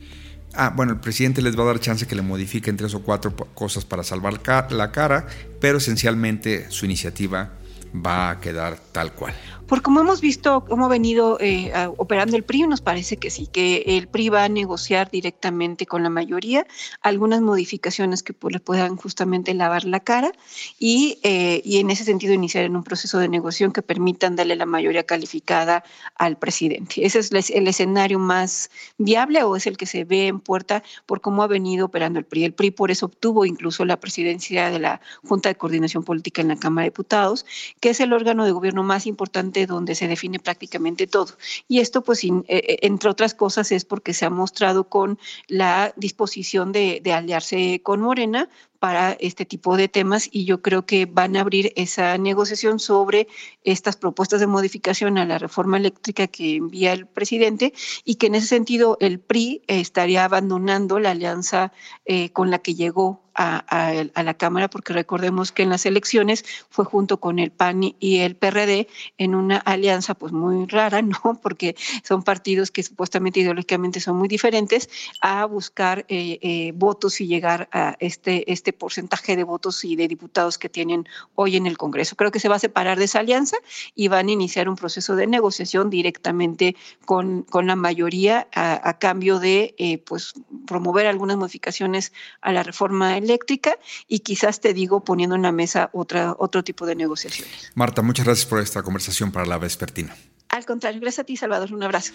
Ah, 0.54 0.72
bueno, 0.74 0.92
el 0.92 1.00
presidente 1.00 1.42
les 1.42 1.58
va 1.58 1.62
a 1.62 1.66
dar 1.66 1.80
chance 1.80 2.06
que 2.06 2.14
le 2.14 2.22
modifiquen 2.22 2.76
tres 2.76 2.94
o 2.94 3.02
cuatro 3.02 3.34
cosas 3.36 3.84
para 3.84 4.02
salvar 4.02 4.40
la 4.70 4.92
cara, 4.92 5.26
pero 5.60 5.78
esencialmente 5.78 6.70
su 6.70 6.84
iniciativa 6.84 7.57
va 7.94 8.30
a 8.30 8.40
quedar 8.40 8.78
tal 8.92 9.12
cual. 9.12 9.34
Por 9.68 9.82
como 9.82 10.00
hemos 10.00 10.22
visto 10.22 10.64
cómo 10.64 10.86
ha 10.86 10.88
venido 10.88 11.36
eh, 11.40 11.70
operando 11.98 12.38
el 12.38 12.42
PRI, 12.42 12.66
nos 12.66 12.80
parece 12.80 13.18
que 13.18 13.28
sí, 13.28 13.46
que 13.46 13.84
el 13.86 14.08
PRI 14.08 14.30
va 14.30 14.44
a 14.44 14.48
negociar 14.48 15.10
directamente 15.10 15.84
con 15.84 16.02
la 16.02 16.08
mayoría 16.08 16.66
algunas 17.02 17.42
modificaciones 17.42 18.22
que 18.22 18.32
pues, 18.32 18.54
le 18.54 18.60
puedan 18.60 18.96
justamente 18.96 19.52
lavar 19.52 19.84
la 19.84 20.00
cara 20.00 20.32
y, 20.78 21.18
eh, 21.22 21.60
y 21.66 21.80
en 21.80 21.90
ese 21.90 22.04
sentido 22.04 22.32
iniciar 22.32 22.64
en 22.64 22.76
un 22.76 22.82
proceso 22.82 23.18
de 23.18 23.28
negociación 23.28 23.72
que 23.72 23.82
permitan 23.82 24.36
darle 24.36 24.56
la 24.56 24.64
mayoría 24.64 25.04
calificada 25.04 25.84
al 26.14 26.38
presidente. 26.38 27.04
Ese 27.04 27.18
es 27.18 27.50
el 27.50 27.68
escenario 27.68 28.18
más 28.18 28.70
viable 28.96 29.42
o 29.42 29.54
es 29.54 29.66
el 29.66 29.76
que 29.76 29.84
se 29.84 30.04
ve 30.04 30.28
en 30.28 30.40
puerta 30.40 30.82
por 31.04 31.20
cómo 31.20 31.42
ha 31.42 31.46
venido 31.46 31.86
operando 31.86 32.18
el 32.18 32.24
PRI. 32.24 32.44
El 32.44 32.54
PRI 32.54 32.70
por 32.70 32.90
eso 32.90 33.04
obtuvo 33.04 33.44
incluso 33.44 33.84
la 33.84 34.00
presidencia 34.00 34.70
de 34.70 34.78
la 34.78 35.02
Junta 35.24 35.50
de 35.50 35.56
Coordinación 35.56 36.04
Política 36.04 36.40
en 36.40 36.48
la 36.48 36.56
Cámara 36.56 36.84
de 36.84 36.90
Diputados, 36.90 37.44
que 37.80 37.90
es 37.90 38.00
el 38.00 38.12
órgano 38.12 38.44
de 38.44 38.52
gobierno 38.52 38.82
más 38.82 39.06
importante 39.06 39.66
donde 39.66 39.94
se 39.94 40.08
define 40.08 40.38
prácticamente 40.38 41.06
todo. 41.06 41.34
Y 41.68 41.80
esto, 41.80 42.02
pues, 42.02 42.24
eh, 42.24 42.30
eh, 42.48 42.78
entre 42.82 43.10
otras 43.10 43.34
cosas, 43.34 43.72
es 43.72 43.84
porque 43.84 44.14
se 44.14 44.26
ha 44.26 44.30
mostrado 44.30 44.84
con 44.84 45.18
la 45.46 45.92
disposición 45.96 46.72
de, 46.72 47.00
de 47.02 47.12
aliarse 47.12 47.80
con 47.82 48.00
Morena 48.00 48.48
para 48.78 49.12
este 49.12 49.44
tipo 49.44 49.76
de 49.76 49.88
temas 49.88 50.28
y 50.30 50.44
yo 50.44 50.62
creo 50.62 50.86
que 50.86 51.06
van 51.06 51.36
a 51.36 51.40
abrir 51.40 51.72
esa 51.76 52.16
negociación 52.18 52.78
sobre 52.78 53.28
estas 53.64 53.96
propuestas 53.96 54.40
de 54.40 54.46
modificación 54.46 55.18
a 55.18 55.24
la 55.24 55.38
reforma 55.38 55.76
eléctrica 55.76 56.26
que 56.28 56.56
envía 56.56 56.92
el 56.92 57.06
presidente 57.06 57.72
y 58.04 58.16
que 58.16 58.28
en 58.28 58.36
ese 58.36 58.46
sentido 58.46 58.96
el 59.00 59.18
PRI 59.18 59.62
estaría 59.66 60.24
abandonando 60.24 61.00
la 61.00 61.10
alianza 61.10 61.72
eh, 62.04 62.30
con 62.30 62.50
la 62.50 62.60
que 62.60 62.74
llegó 62.74 63.27
a, 63.38 64.22
la 64.22 64.34
Cámara, 64.34 64.68
porque 64.68 64.92
recordemos 64.92 65.52
que 65.52 65.62
en 65.62 65.70
las 65.70 65.86
elecciones 65.86 66.44
fue 66.70 66.84
junto 66.84 67.20
con 67.20 67.38
el 67.38 67.52
PAN 67.52 67.94
y 67.98 68.18
el 68.18 68.34
PRD 68.34 68.88
en 69.16 69.34
una 69.34 69.58
alianza 69.58 70.14
pues 70.14 70.32
muy 70.32 70.66
rara, 70.66 71.02
¿no? 71.02 71.38
Porque 71.40 71.76
son 72.02 72.22
partidos 72.22 72.70
que 72.70 72.82
supuestamente 72.82 73.40
ideológicamente 73.40 74.00
son 74.00 74.16
muy 74.16 74.28
diferentes, 74.28 74.90
a 75.20 75.44
buscar 75.44 76.04
eh, 76.08 76.38
eh, 76.42 76.72
votos 76.74 77.20
y 77.20 77.26
llegar 77.26 77.68
a 77.72 77.96
este, 78.00 78.50
este 78.52 78.72
porcentaje 78.72 79.36
de 79.36 79.44
votos 79.44 79.84
y 79.84 79.94
de 79.94 80.08
diputados 80.08 80.58
que 80.58 80.68
tienen 80.68 81.06
hoy 81.34 81.56
en 81.56 81.66
el 81.66 81.78
Congreso. 81.78 82.16
Creo 82.16 82.32
que 82.32 82.40
se 82.40 82.48
va 82.48 82.56
a 82.56 82.60
separar 82.60 82.98
de 82.98 83.04
esa 83.04 83.20
alianza 83.20 83.56
y 83.94 84.08
van 84.08 84.28
a 84.28 84.32
iniciar 84.32 84.68
un 84.68 84.76
proceso 84.76 85.14
de 85.14 85.26
negociación 85.26 85.90
directamente 85.90 86.74
con, 87.04 87.42
con 87.42 87.66
la 87.66 87.76
mayoría 87.76 88.48
a, 88.54 88.98
cambio 88.98 89.38
de 89.38 89.74
eh, 89.78 89.98
pues 89.98 90.34
promover 90.66 91.06
algunas 91.06 91.36
modificaciones 91.36 92.12
a 92.40 92.52
la 92.52 92.62
reforma 92.62 93.16
eléctrica 93.28 93.78
y 94.06 94.20
quizás 94.20 94.60
te 94.60 94.72
digo 94.72 95.04
poniendo 95.04 95.36
en 95.36 95.42
la 95.42 95.52
mesa 95.52 95.90
otra, 95.92 96.34
otro 96.38 96.64
tipo 96.64 96.86
de 96.86 96.94
negociaciones. 96.94 97.70
Marta, 97.74 98.02
muchas 98.02 98.24
gracias 98.24 98.46
por 98.46 98.60
esta 98.60 98.82
conversación 98.82 99.30
para 99.30 99.46
la 99.46 99.58
vespertina. 99.58 100.16
Al 100.48 100.64
contrario, 100.64 101.00
gracias 101.00 101.24
a 101.24 101.24
ti, 101.24 101.36
Salvador. 101.36 101.72
Un 101.72 101.82
abrazo. 101.82 102.12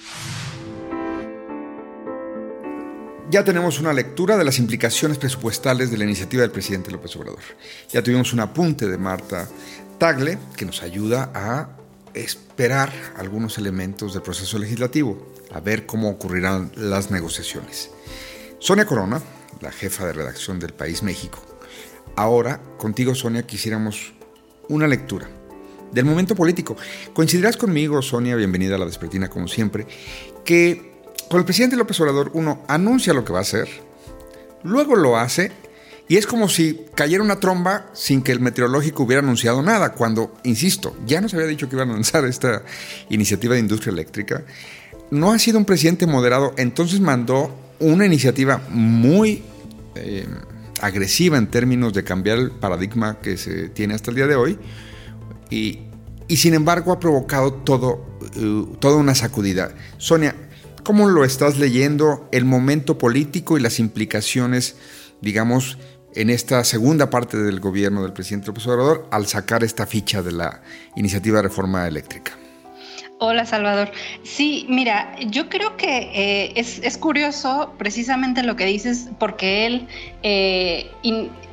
Ya 3.30 3.44
tenemos 3.44 3.80
una 3.80 3.94
lectura 3.94 4.38
de 4.38 4.44
las 4.44 4.60
implicaciones 4.60 5.18
presupuestales 5.18 5.90
de 5.90 5.98
la 5.98 6.04
iniciativa 6.04 6.42
del 6.42 6.52
presidente 6.52 6.92
López 6.92 7.16
Obrador. 7.16 7.42
Ya 7.92 8.04
tuvimos 8.04 8.34
un 8.34 8.42
apunte 8.42 8.88
de 8.88 8.98
Marta 8.98 9.48
Tagle 9.98 10.38
que 10.56 10.66
nos 10.66 10.84
ayuda 10.84 11.32
a 11.34 11.70
esperar 12.14 12.92
algunos 13.18 13.58
elementos 13.58 14.14
del 14.14 14.22
proceso 14.22 14.60
legislativo, 14.60 15.34
a 15.52 15.60
ver 15.60 15.86
cómo 15.86 16.10
ocurrirán 16.10 16.72
las 16.76 17.10
negociaciones. 17.10 17.90
Sonia 18.60 18.86
Corona, 18.86 19.22
la 19.64 19.72
jefa 19.72 20.06
de 20.06 20.14
redacción 20.14 20.60
del 20.60 20.74
País 20.74 21.02
México. 21.02 21.40
Ahora, 22.16 22.62
contigo, 22.78 23.16
Sonia, 23.16 23.48
quisiéramos 23.48 24.14
una 24.70 24.88
lectura 24.88 25.28
del 25.92 26.06
momento 26.06 26.36
político. 26.36 26.76
Coincidirás 27.14 27.58
conmigo, 27.58 28.02
Sonia, 28.02 28.36
bienvenida 28.36 28.76
a 28.76 28.78
la 28.78 28.86
Despertina 28.86 29.30
como 29.30 29.48
siempre, 29.48 29.88
que 30.44 31.02
con 31.30 31.40
el 31.40 31.46
presidente 31.46 31.78
López 31.78 32.00
Obrador 32.02 32.32
uno 32.34 32.64
anuncia 32.68 33.14
lo 33.14 33.24
que 33.24 33.34
va 33.34 33.40
a 33.40 33.44
hacer, 33.44 33.70
luego 34.64 34.96
lo 34.96 35.18
hace 35.18 35.52
y 36.10 36.18
es 36.18 36.28
como 36.28 36.50
si 36.50 36.82
cayera 36.94 37.24
una 37.24 37.40
tromba 37.40 37.88
sin 37.94 38.22
que 38.22 38.34
el 38.34 38.42
meteorológico 38.42 39.04
hubiera 39.04 39.22
anunciado 39.22 39.62
nada, 39.62 39.94
cuando, 39.94 40.36
insisto, 40.44 40.96
ya 41.06 41.22
nos 41.22 41.34
había 41.34 41.48
dicho 41.48 41.70
que 41.70 41.78
iban 41.78 41.90
a 41.90 41.94
lanzar 41.94 42.26
esta 42.26 42.64
iniciativa 43.10 43.54
de 43.54 43.62
industria 43.62 43.94
eléctrica. 43.94 44.44
No 45.10 45.32
ha 45.32 45.40
sido 45.40 45.58
un 45.58 45.66
presidente 45.66 46.06
moderado, 46.06 46.54
entonces 46.58 47.00
mandó 47.00 47.56
una 47.80 48.06
iniciativa 48.06 48.62
muy 48.70 49.44
eh, 49.96 50.28
agresiva 50.82 51.38
en 51.38 51.48
términos 51.48 51.94
de 51.94 52.04
cambiar 52.04 52.38
el 52.38 52.52
paradigma 52.52 53.20
que 53.20 53.38
se 53.38 53.70
tiene 53.70 53.94
hasta 53.94 54.12
el 54.12 54.16
día 54.16 54.28
de 54.28 54.36
hoy 54.36 54.60
y, 55.50 55.80
sin 56.36 56.54
embargo 56.54 56.92
ha 56.92 57.00
provocado 57.00 57.54
todo, 57.54 58.06
eh, 58.36 58.66
toda 58.80 58.98
una 58.98 59.16
sacudida. 59.16 59.74
Sonia, 59.98 60.36
¿cómo 60.84 61.08
lo 61.08 61.24
estás 61.24 61.58
leyendo 61.58 62.28
el 62.32 62.46
momento 62.46 62.98
político 62.98 63.58
y 63.58 63.62
las 63.62 63.80
implicaciones, 63.80 64.76
digamos, 65.22 65.78
en 66.16 66.30
esta 66.30 66.64
segunda 66.64 67.10
parte 67.10 67.38
del 67.38 67.60
gobierno 67.60 68.04
del 68.04 68.14
presidente 68.14 68.48
López 68.48 68.68
Obrador 68.68 69.08
al 69.12 69.28
sacar 69.28 69.64
esta 69.64 69.86
ficha 69.86 70.22
de 70.22 70.32
la 70.32 70.62
iniciativa 70.96 71.38
de 71.38 71.44
reforma 71.44 71.88
eléctrica? 71.88 72.34
Hola 73.26 73.46
Salvador. 73.46 73.90
Sí, 74.24 74.66
mira, 74.68 75.16
yo 75.28 75.48
creo 75.48 75.78
que 75.78 76.10
eh, 76.14 76.54
es, 76.58 76.98
curioso 76.98 77.74
precisamente 77.78 78.44
lo 78.44 78.58
que 78.58 78.66
dices 78.66 79.08
porque 79.18 79.66
él 79.66 79.88
eh, 80.24 80.92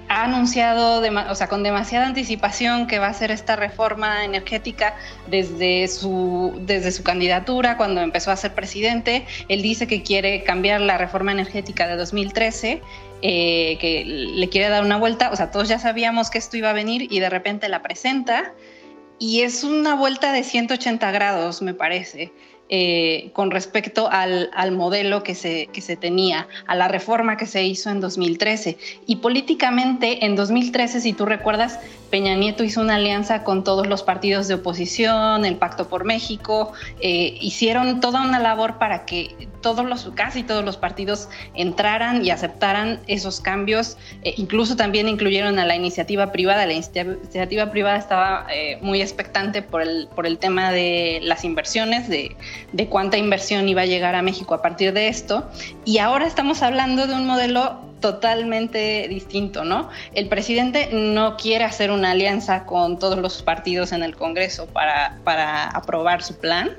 ha 0.09 0.24
anunciado, 0.24 1.00
o 1.30 1.35
sea, 1.37 1.46
con 1.46 1.62
demasiada 1.62 2.09
anticipación 2.09 2.88
que 2.88 2.98
va 2.98 3.06
a 3.06 3.11
hacer 3.11 3.30
esta 3.30 3.54
reforma 3.54 4.24
energética 4.24 4.96
desde 5.28 5.87
su, 5.87 6.61
desde 6.62 6.90
su 6.90 7.04
candidatura 7.04 7.76
cuando 7.76 8.00
empezó 8.00 8.33
a 8.33 8.37
ser 8.37 8.52
presidente. 8.52 9.24
Él 9.46 9.62
dice 9.62 9.87
que 9.87 10.02
quiere 10.02 10.42
cambiar 10.42 10.80
la 10.80 10.98
reforma 10.98 11.30
energética 11.30 11.87
de 11.87 11.94
2013 11.94 12.83
eh, 13.22 13.78
que 13.80 14.04
le 14.04 14.48
quiere 14.48 14.70
dar 14.70 14.83
una 14.83 14.96
vuelta, 14.96 15.30
o 15.30 15.37
sea, 15.37 15.52
todos 15.52 15.68
ya 15.68 15.78
sabíamos 15.78 16.30
que 16.30 16.38
esto 16.38 16.56
iba 16.56 16.70
a 16.70 16.72
venir 16.72 17.06
y 17.12 17.20
de 17.20 17.30
repente 17.30 17.68
la 17.68 17.80
presenta 17.80 18.54
y 19.20 19.42
es 19.42 19.62
una 19.62 19.94
vuelta 19.94 20.33
de 20.33 20.42
180 20.42 21.12
grados, 21.12 21.62
me 21.62 21.74
parece. 21.74 22.33
Eh, 22.72 23.30
con 23.33 23.50
respecto 23.50 24.09
al, 24.09 24.48
modelo 24.70 25.24
que 25.24 25.35
se, 25.35 25.66
que 25.72 25.80
se 25.80 25.96
tenía, 25.96 26.46
a 26.68 26.76
la 26.76 26.87
reforma 26.87 27.37
que 27.37 27.46
se 27.46 27.64
hizo 27.64 27.90
en 27.90 28.00
2013. 28.00 28.78
Y 29.06 29.16
políticamente, 29.16 30.24
en 30.24 30.37
2013, 30.37 31.00
si 31.00 31.12
tú 31.12 31.26
recuerdas, 31.26 31.80
Peña 32.10 32.34
Nieto 32.34 32.64
hizo 32.64 32.80
una 32.80 32.96
alianza 32.96 33.44
con 33.44 33.62
todos 33.64 33.86
los 33.86 34.02
partidos 34.02 34.48
de 34.48 34.54
oposición, 34.54 35.44
el 35.44 35.56
Pacto 35.56 35.88
por 35.88 36.04
México, 36.04 36.72
eh, 37.00 37.38
hicieron 37.40 38.00
toda 38.00 38.22
una 38.22 38.40
labor 38.40 38.78
para 38.78 39.06
que 39.06 39.48
todos 39.60 39.84
los, 39.84 40.10
casi 40.14 40.42
todos 40.42 40.64
los 40.64 40.76
partidos 40.76 41.28
entraran 41.54 42.24
y 42.24 42.30
aceptaran 42.30 43.00
esos 43.06 43.40
cambios, 43.40 43.96
eh, 44.22 44.34
incluso 44.36 44.76
también 44.76 45.06
incluyeron 45.08 45.58
a 45.58 45.66
la 45.66 45.76
iniciativa 45.76 46.32
privada, 46.32 46.66
la 46.66 46.72
iniciativa 46.72 47.70
privada 47.70 47.98
estaba 47.98 48.46
eh, 48.52 48.78
muy 48.82 49.00
expectante 49.02 49.62
por 49.62 49.82
el, 49.82 50.08
por 50.14 50.26
el 50.26 50.38
tema 50.38 50.72
de 50.72 51.20
las 51.22 51.44
inversiones, 51.44 52.08
de, 52.08 52.36
de 52.72 52.86
cuánta 52.88 53.18
inversión 53.18 53.68
iba 53.68 53.82
a 53.82 53.86
llegar 53.86 54.14
a 54.14 54.22
México 54.22 54.54
a 54.54 54.62
partir 54.62 54.92
de 54.92 55.08
esto, 55.08 55.48
y 55.84 55.98
ahora 55.98 56.26
estamos 56.26 56.62
hablando 56.62 57.06
de 57.06 57.14
un 57.14 57.26
modelo 57.26 57.89
totalmente 58.00 59.06
distinto, 59.08 59.64
¿no? 59.64 59.88
El 60.14 60.28
presidente 60.28 60.88
no 60.92 61.36
quiere 61.36 61.64
hacer 61.64 61.90
una 61.90 62.12
alianza 62.12 62.64
con 62.64 62.98
todos 62.98 63.18
los 63.18 63.42
partidos 63.42 63.92
en 63.92 64.02
el 64.02 64.16
Congreso 64.16 64.66
para, 64.66 65.18
para 65.22 65.68
aprobar 65.68 66.22
su 66.22 66.36
plan. 66.36 66.70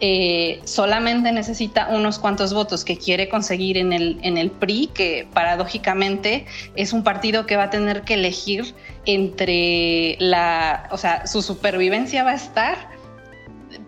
Eh, 0.00 0.60
solamente 0.64 1.32
necesita 1.32 1.88
unos 1.88 2.18
cuantos 2.18 2.52
votos 2.52 2.84
que 2.84 2.98
quiere 2.98 3.28
conseguir 3.28 3.78
en 3.78 3.92
el, 3.92 4.18
en 4.22 4.36
el 4.36 4.50
PRI, 4.50 4.88
que 4.92 5.28
paradójicamente 5.32 6.46
es 6.74 6.92
un 6.92 7.04
partido 7.04 7.46
que 7.46 7.56
va 7.56 7.64
a 7.64 7.70
tener 7.70 8.02
que 8.02 8.14
elegir 8.14 8.74
entre 9.06 10.16
la, 10.18 10.88
o 10.90 10.98
sea, 10.98 11.26
su 11.26 11.42
supervivencia 11.42 12.24
va 12.24 12.32
a 12.32 12.36
estar 12.36 12.88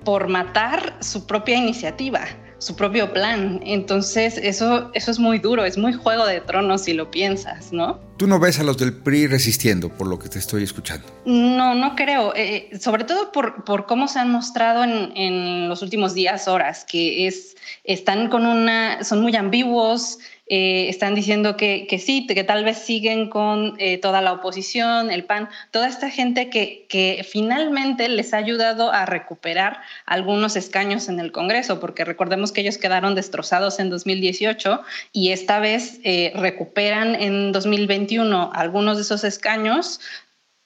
por 0.05 0.29
matar 0.29 0.95
su 1.01 1.27
propia 1.27 1.57
iniciativa 1.57 2.23
su 2.59 2.77
propio 2.77 3.12
plan. 3.12 3.61
Entonces, 3.64 4.38
eso, 4.38 4.90
eso 4.95 5.11
es 5.11 5.19
muy 5.19 5.38
duro, 5.38 5.64
es 5.64 5.79
muy 5.79 5.92
juego 5.92 6.27
de 6.27 6.40
tronos 6.40 6.83
si 6.83 6.95
lo 6.95 7.11
piensas, 7.11 7.73
¿no? 7.73 8.06
Tú 8.17 8.27
no 8.27 8.39
ves 8.39 8.59
a 8.59 8.63
los 8.63 8.79
del 8.79 8.95
PRI 8.95 9.27
resistiendo, 9.27 9.91
por 9.91 10.07
lo 10.07 10.19
que 10.19 10.31
te 10.31 10.39
estoy 10.39 10.63
escuchando. 10.63 11.07
No, 11.27 11.75
no 11.75 11.95
creo. 11.95 12.35
Eh, 12.35 12.71
sobre 12.81 13.05
todo 13.05 13.31
por, 13.31 13.65
por, 13.65 13.85
cómo 13.85 14.09
se 14.09 14.19
han 14.19 14.31
mostrado 14.31 14.85
en, 14.85 15.13
en, 15.15 15.69
los 15.69 15.83
últimos 15.83 16.15
días, 16.15 16.49
horas, 16.49 16.87
que 16.87 17.27
es, 17.27 17.57
están 17.85 18.31
con 18.31 18.47
una, 18.47 19.05
son 19.05 19.21
muy 19.21 19.37
ambiguos, 19.37 20.19
eh, 20.49 20.89
están 20.89 21.17
diciendo 21.17 21.57
que, 21.57 21.89
que, 21.89 21.99
sí, 21.99 22.25
que 22.25 22.45
tal 22.45 22.63
vez 22.63 22.79
siguen 22.79 23.29
con 23.29 23.75
eh, 23.79 23.99
toda 23.99 24.21
la 24.21 24.33
oposición, 24.33 25.11
el 25.11 25.25
PAN, 25.25 25.49
toda 25.73 25.89
esta 25.89 26.09
gente 26.09 26.51
que, 26.51 26.87
que, 26.89 27.27
finalmente 27.29 28.09
les 28.09 28.33
ha 28.33 28.37
ayudado 28.37 28.93
a 28.93 29.07
recuperar 29.07 29.81
algunos 30.05 30.55
escaños 30.55 31.09
en 31.09 31.19
el 31.19 31.33
Congreso, 31.33 31.81
porque 31.81 32.05
recordemos 32.05 32.53
que 32.53 32.61
ellos 32.61 32.79
quedaron 32.79 33.17
destrozados 33.17 33.81
en 33.81 33.91
2018 33.91 34.83
y 35.13 35.33
esta 35.33 35.59
vez 35.59 35.99
eh, 36.05 36.33
recuperan 36.37 37.17
en 37.17 37.51
2021 38.07 38.51
algunos 38.55 38.97
de 38.97 39.03
esos 39.03 39.25
escaños 39.25 40.01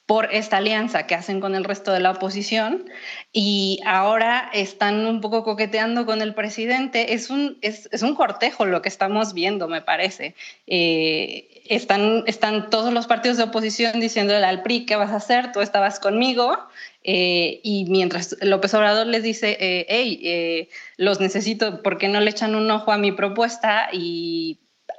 por 0.06 0.34
esta 0.34 0.56
alianza 0.56 1.06
que 1.06 1.14
hacen 1.14 1.40
con 1.40 1.54
el 1.54 1.62
resto 1.62 1.92
de 1.92 2.00
la 2.00 2.10
oposición 2.10 2.90
y 3.32 3.78
ahora 3.86 4.50
están 4.52 5.06
un 5.06 5.20
poco 5.20 5.44
coqueteando 5.44 6.04
con 6.04 6.20
el 6.20 6.34
presidente. 6.34 7.14
Es 7.14 7.30
un, 7.30 7.58
es, 7.62 7.88
un 8.02 8.16
cortejo 8.16 8.66
lo 8.66 8.82
que 8.82 8.88
estamos 8.88 9.34
viendo, 9.34 9.68
me 9.68 9.82
parece. 9.82 10.34
Eh, 10.66 11.62
están, 11.68 12.24
están 12.26 12.70
todos 12.70 12.92
los 12.92 13.06
partidos 13.06 13.36
de 13.36 13.44
oposición 13.44 14.00
diciéndole 14.00 14.44
al 14.44 14.64
PRI, 14.64 14.84
¿qué 14.84 14.96
vas 14.96 15.12
a 15.12 15.16
hacer? 15.16 15.52
Tú 15.52 15.60
estabas 15.60 16.00
conmigo. 16.00 16.58
Eh, 17.04 17.60
y 17.62 17.84
mientras 17.84 18.36
López 18.40 18.74
Obrador 18.74 19.06
les 19.06 19.22
dice, 19.22 19.56
eh, 19.60 19.86
hey, 19.88 20.68
los 20.96 21.20
necesito, 21.20 21.84
¿por 21.84 21.98
qué 21.98 22.08
no 22.08 22.20
le 22.20 22.30
echan 22.30 22.56
un 22.56 22.68
ojo 22.68 22.90
a 22.90 22.98
mi 22.98 23.12
propuesta? 23.12 23.90
Y 23.92 24.58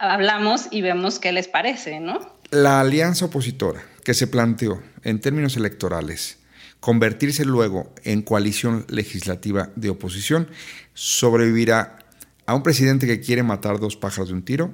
hablamos 0.09 0.67
y 0.71 0.81
vemos 0.81 1.19
qué 1.19 1.31
les 1.31 1.47
parece, 1.47 1.99
¿no? 1.99 2.19
La 2.49 2.81
alianza 2.81 3.25
opositora 3.25 3.83
que 4.03 4.13
se 4.13 4.27
planteó 4.27 4.81
en 5.03 5.21
términos 5.21 5.55
electorales 5.55 6.39
convertirse 6.79 7.45
luego 7.45 7.93
en 8.03 8.23
coalición 8.23 8.85
legislativa 8.89 9.69
de 9.75 9.91
oposición, 9.91 10.49
sobrevivirá 10.95 11.99
a 12.47 12.55
un 12.55 12.63
presidente 12.63 13.05
que 13.05 13.21
quiere 13.21 13.43
matar 13.43 13.79
dos 13.79 13.95
pájaros 13.95 14.29
de 14.29 14.33
un 14.33 14.43
tiro, 14.43 14.73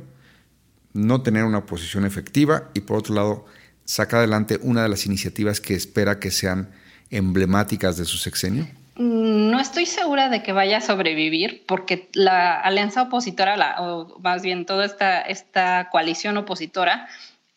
no 0.94 1.22
tener 1.22 1.44
una 1.44 1.60
oposición 1.60 2.06
efectiva 2.06 2.72
y 2.74 2.80
por 2.80 2.98
otro 2.98 3.14
lado 3.14 3.46
sacar 3.84 4.20
adelante 4.20 4.58
una 4.64 4.84
de 4.84 4.90
las 4.90 5.06
iniciativas 5.06 5.60
que 5.60 5.76
espera 5.76 6.18
que 6.18 6.32
sean 6.32 6.72
emblemáticas 7.10 7.98
de 7.98 8.06
su 8.06 8.18
sexenio? 8.18 8.68
No 8.98 9.60
estoy 9.60 9.86
segura 9.86 10.30
de 10.30 10.42
que 10.42 10.54
vaya 10.54 10.78
a 10.78 10.82
sobrevivir 10.82 11.64
porque 11.68 12.10
la 12.14 12.60
alianza 12.60 13.04
opositora, 13.04 13.76
o 13.80 14.20
más 14.20 14.42
bien 14.42 14.66
toda 14.66 14.86
esta, 14.86 15.22
esta 15.22 15.90
coalición 15.92 16.38
opositora, 16.38 17.08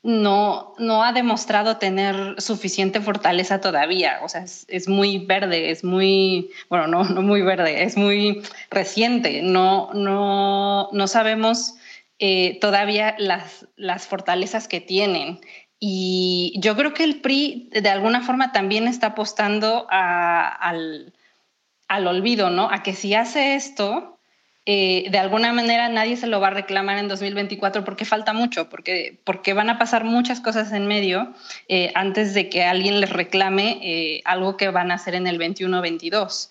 no, 0.02 0.74
no 0.78 1.02
ha 1.02 1.12
demostrado 1.12 1.76
tener 1.78 2.40
suficiente 2.40 3.00
fortaleza 3.00 3.60
todavía. 3.60 4.18
O 4.22 4.28
sea, 4.28 4.44
es, 4.44 4.88
muy 4.88 5.18
verde, 5.18 5.70
es 5.70 5.82
muy, 5.84 6.50
bueno, 6.68 6.86
no, 6.86 7.04
no 7.04 7.22
muy 7.22 7.42
verde, 7.42 7.84
es 7.84 7.96
muy 7.96 8.42
reciente. 8.70 9.40
No, 9.42 9.90
no, 9.94 10.90
no 10.92 11.06
sabemos 11.06 11.74
eh, 12.18 12.58
todavía 12.60 13.14
las, 13.18 13.66
las 13.76 14.06
fortalezas 14.06 14.68
que 14.68 14.80
tienen. 14.80 15.40
Y 15.78 16.54
yo 16.58 16.76
creo 16.76 16.92
que 16.92 17.04
el 17.04 17.22
PRI 17.22 17.70
de 17.72 17.88
alguna 17.88 18.20
forma 18.20 18.52
también 18.52 18.86
está 18.86 19.08
apostando 19.08 19.86
al, 19.88 21.14
al 21.90 22.06
olvido, 22.06 22.50
¿no? 22.50 22.70
A 22.70 22.84
que 22.84 22.94
si 22.94 23.14
hace 23.14 23.56
esto, 23.56 24.16
eh, 24.64 25.06
de 25.10 25.18
alguna 25.18 25.52
manera 25.52 25.88
nadie 25.88 26.16
se 26.16 26.28
lo 26.28 26.38
va 26.38 26.46
a 26.46 26.50
reclamar 26.50 26.98
en 26.98 27.08
2024 27.08 27.84
porque 27.84 28.04
falta 28.04 28.32
mucho, 28.32 28.68
porque, 28.68 29.18
porque 29.24 29.54
van 29.54 29.70
a 29.70 29.78
pasar 29.78 30.04
muchas 30.04 30.40
cosas 30.40 30.70
en 30.72 30.86
medio 30.86 31.34
eh, 31.66 31.90
antes 31.96 32.32
de 32.32 32.48
que 32.48 32.62
alguien 32.62 33.00
les 33.00 33.10
reclame 33.10 33.80
eh, 33.82 34.22
algo 34.24 34.56
que 34.56 34.68
van 34.68 34.92
a 34.92 34.94
hacer 34.94 35.16
en 35.16 35.26
el 35.26 35.40
21-22. 35.40 36.50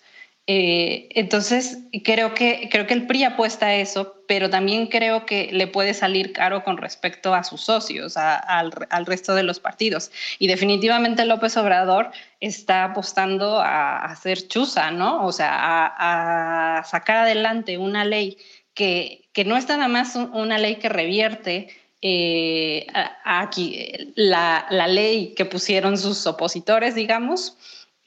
Eh, 0.51 1.09
entonces, 1.11 1.77
creo 2.03 2.33
que, 2.33 2.69
creo 2.71 2.87
que 2.87 2.95
el 2.95 3.05
PRI 3.05 3.23
apuesta 3.23 3.67
a 3.67 3.75
eso, 3.75 4.15
pero 4.27 4.49
también 4.49 4.87
creo 4.87 5.27
que 5.27 5.51
le 5.51 5.67
puede 5.67 5.93
salir 5.93 6.33
caro 6.33 6.63
con 6.63 6.77
respecto 6.77 7.35
a 7.35 7.43
sus 7.43 7.61
socios, 7.61 8.17
al, 8.17 8.71
resto 9.05 9.35
de 9.35 9.43
los 9.43 9.59
partidos. 9.59 10.11
Y 10.39 10.47
definitivamente 10.47 11.23
López 11.25 11.55
Obrador 11.55 12.09
está 12.39 12.83
apostando 12.83 13.59
a, 13.59 13.97
hacer 14.05 14.47
chuza, 14.47 14.89
¿no? 14.89 15.23
O 15.23 15.31
sea, 15.31 15.51
a, 15.51 16.83
sacar 16.83 17.17
adelante 17.17 17.77
una 17.77 18.03
ley 18.03 18.35
que, 18.73 19.29
que, 19.33 19.45
no 19.45 19.55
es 19.55 19.67
nada 19.67 19.87
más 19.87 20.15
una 20.15 20.57
ley 20.57 20.77
que 20.77 20.89
revierte 20.89 21.67
eh, 22.01 22.87
aquí 23.23 24.13
la, 24.15 24.65
la 24.71 24.87
ley 24.87 25.35
que 25.35 25.45
pusieron 25.45 25.95
sus 25.95 26.25
opositores, 26.25 26.95
digamos, 26.95 27.55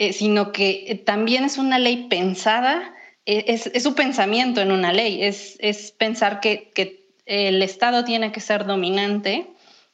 eh, 0.02 0.12
sino 0.12 0.50
que 0.50 0.84
eh, 0.88 0.94
también 0.96 1.44
es 1.44 1.58
una 1.58 1.78
ley 1.78 2.08
pensada, 2.10 2.92
eh, 3.24 3.44
es, 3.46 3.68
es, 3.68 3.84
su 3.84 3.94
pensamiento 3.94 4.60
en 4.60 4.72
una 4.72 4.92
ley, 4.92 5.22
es, 5.22 5.56
es 5.60 5.92
pensar 5.92 6.40
que, 6.40 6.72
que, 6.74 7.06
el 7.24 7.62
Estado 7.62 8.04
tiene 8.04 8.32
que 8.32 8.40
ser 8.40 8.66
dominante 8.66 9.46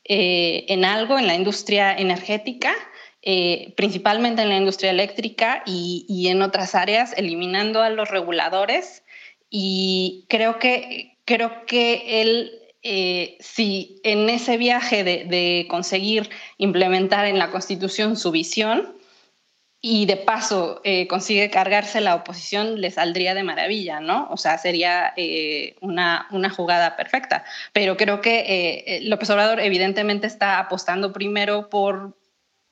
en 0.05 0.85
algo, 0.87 1.19
en 1.19 1.27
la 1.27 1.35
industria 1.35 1.95
energética, 1.95 2.73
principalmente 3.77 4.41
en 4.41 4.49
la 4.49 4.57
industria 4.57 4.91
eléctrica 4.91 5.63
y, 5.67 6.07
y, 6.09 6.29
en 6.29 6.41
otras 6.41 6.75
áreas, 6.75 7.13
eliminando 7.19 7.83
a 7.83 7.91
los 7.91 8.09
reguladores. 8.09 9.03
Y 9.51 10.25
creo 10.31 10.59
que, 10.59 11.19
creo 11.27 11.67
que 11.67 12.23
él 12.23 12.53
si 13.41 14.01
en 14.05 14.31
ese 14.31 14.57
viaje 14.57 15.05
de, 15.05 15.27
de, 15.27 15.67
conseguir 15.69 16.31
implementar 16.57 17.27
en 17.27 17.39
la 17.39 17.51
Constitución 17.51 18.17
su 18.17 18.31
visión, 18.31 18.98
y 19.81 20.07
de 20.07 20.17
paso 20.17 20.81
eh, 20.83 21.07
consigue 21.07 21.51
cargarse 21.51 22.01
la 22.01 22.17
oposición, 22.17 22.81
le 22.81 22.91
saldría 22.91 23.35
de 23.35 23.45
maravilla, 23.45 24.01
¿no? 24.01 24.29
O 24.31 24.37
sea, 24.37 24.59
sería 24.59 25.13
eh, 25.17 25.77
una, 25.81 26.27
una, 26.33 26.51
jugada 26.51 26.97
perfecta. 26.97 27.45
Pero 27.73 27.97
creo 27.97 28.21
que 28.21 28.85
eh, 28.87 29.01
López 29.03 29.31
Obrador 29.31 29.61
evidentemente 29.61 30.27
está 30.27 30.59
apostando 30.59 31.13
primero 31.13 31.69
por 31.71 32.17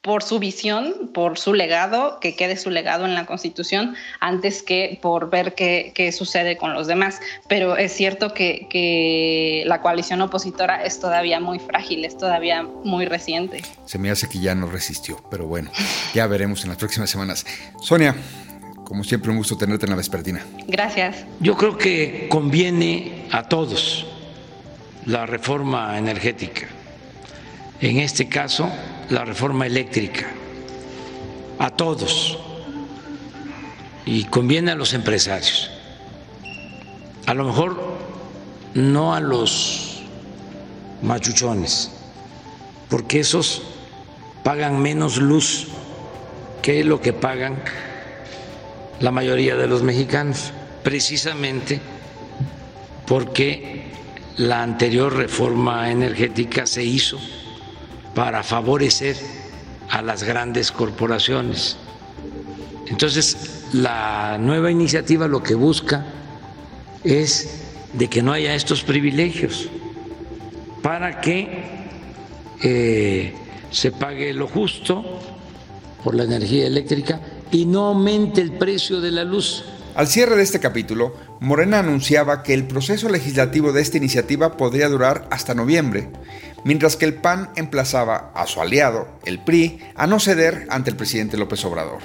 por 0.06 0.22
su 0.22 0.38
visión, 0.38 1.10
por 1.12 1.36
su 1.36 1.52
legado, 1.52 2.20
que 2.20 2.36
quede 2.36 2.56
su 2.56 2.70
legado 2.70 3.04
en 3.06 3.16
la 3.16 3.26
Constitución, 3.26 3.96
antes 4.20 4.62
que 4.62 5.00
por 5.02 5.30
ver 5.30 5.56
qué, 5.56 5.90
qué 5.96 6.12
sucede 6.12 6.56
con 6.56 6.74
los 6.74 6.86
demás. 6.86 7.20
Pero 7.48 7.76
es 7.76 7.92
cierto 7.92 8.32
que, 8.32 8.68
que, 8.70 9.64
la 9.66 9.80
coalición 9.82 10.22
opositora 10.22 10.84
es 10.84 11.00
todavía 11.00 11.40
muy 11.40 11.58
frágil, 11.58 12.04
es 12.04 12.16
todavía 12.16 12.62
muy 12.62 13.04
reciente. 13.04 13.62
Se 13.84 13.98
me 13.98 14.08
hace 14.08 14.28
que 14.28 14.38
ya 14.38 14.54
no 14.54 14.68
resistió, 14.68 15.20
pero 15.28 15.48
bueno, 15.48 15.72
ya 16.14 16.28
veremos 16.28 16.62
en 16.62 16.68
las 16.68 16.78
próximas 16.78 17.10
semanas. 17.10 17.44
Sonia, 17.82 18.14
como 18.84 19.02
siempre, 19.02 19.32
un 19.32 19.38
gusto 19.38 19.58
tenerte 19.58 19.86
en 19.86 19.90
la 19.90 19.96
vespertina. 19.96 20.46
Gracias. 20.68 21.24
Yo 21.40 21.56
creo 21.56 21.76
que 21.76 22.28
conviene 22.30 23.26
a 23.32 23.42
todos 23.42 24.06
la 25.04 25.26
reforma 25.26 25.98
energética. 25.98 26.68
En 27.80 27.98
este 27.98 28.28
caso, 28.28 28.70
la 29.10 29.24
reforma 29.24 29.66
eléctrica 29.66 30.26
a 31.58 31.70
todos 31.70 32.38
y 34.06 34.24
conviene 34.24 34.70
a 34.70 34.74
los 34.74 34.94
empresarios. 34.94 35.70
A 37.26 37.34
lo 37.34 37.44
mejor 37.44 37.76
no 38.72 39.14
a 39.14 39.20
los 39.20 40.02
machuchones, 41.02 41.90
porque 42.88 43.20
esos 43.20 43.62
pagan 44.42 44.80
menos 44.80 45.18
luz 45.18 45.68
que 46.62 46.82
lo 46.82 47.00
que 47.00 47.12
pagan 47.12 47.62
la 49.00 49.10
mayoría 49.10 49.56
de 49.56 49.66
los 49.66 49.82
mexicanos, 49.82 50.52
precisamente 50.82 51.80
porque 53.06 53.90
la 54.38 54.62
anterior 54.62 55.14
reforma 55.14 55.90
energética 55.90 56.66
se 56.66 56.84
hizo 56.84 57.18
para 58.16 58.42
favorecer 58.42 59.14
a 59.90 60.00
las 60.00 60.22
grandes 60.22 60.72
corporaciones. 60.72 61.76
Entonces, 62.86 63.66
la 63.74 64.38
nueva 64.40 64.70
iniciativa 64.70 65.28
lo 65.28 65.42
que 65.42 65.54
busca 65.54 66.06
es 67.04 67.60
de 67.92 68.08
que 68.08 68.22
no 68.22 68.32
haya 68.32 68.54
estos 68.54 68.82
privilegios 68.82 69.68
para 70.80 71.20
que 71.20 71.64
eh, 72.62 73.34
se 73.70 73.92
pague 73.92 74.32
lo 74.32 74.48
justo 74.48 75.04
por 76.02 76.14
la 76.14 76.24
energía 76.24 76.66
eléctrica 76.66 77.20
y 77.52 77.66
no 77.66 77.88
aumente 77.88 78.40
el 78.40 78.52
precio 78.52 79.02
de 79.02 79.10
la 79.10 79.24
luz. 79.24 79.62
Al 79.94 80.06
cierre 80.06 80.36
de 80.36 80.42
este 80.42 80.60
capítulo, 80.60 81.14
Morena 81.40 81.80
anunciaba 81.80 82.42
que 82.42 82.54
el 82.54 82.66
proceso 82.66 83.10
legislativo 83.10 83.72
de 83.72 83.82
esta 83.82 83.98
iniciativa 83.98 84.56
podría 84.56 84.88
durar 84.88 85.28
hasta 85.30 85.54
noviembre, 85.54 86.08
mientras 86.66 86.96
que 86.96 87.04
el 87.04 87.14
PAN 87.14 87.50
emplazaba 87.54 88.32
a 88.34 88.44
su 88.48 88.60
aliado, 88.60 89.06
el 89.24 89.38
PRI, 89.38 89.78
a 89.94 90.08
no 90.08 90.18
ceder 90.18 90.66
ante 90.68 90.90
el 90.90 90.96
presidente 90.96 91.36
López 91.36 91.64
Obrador. 91.64 92.02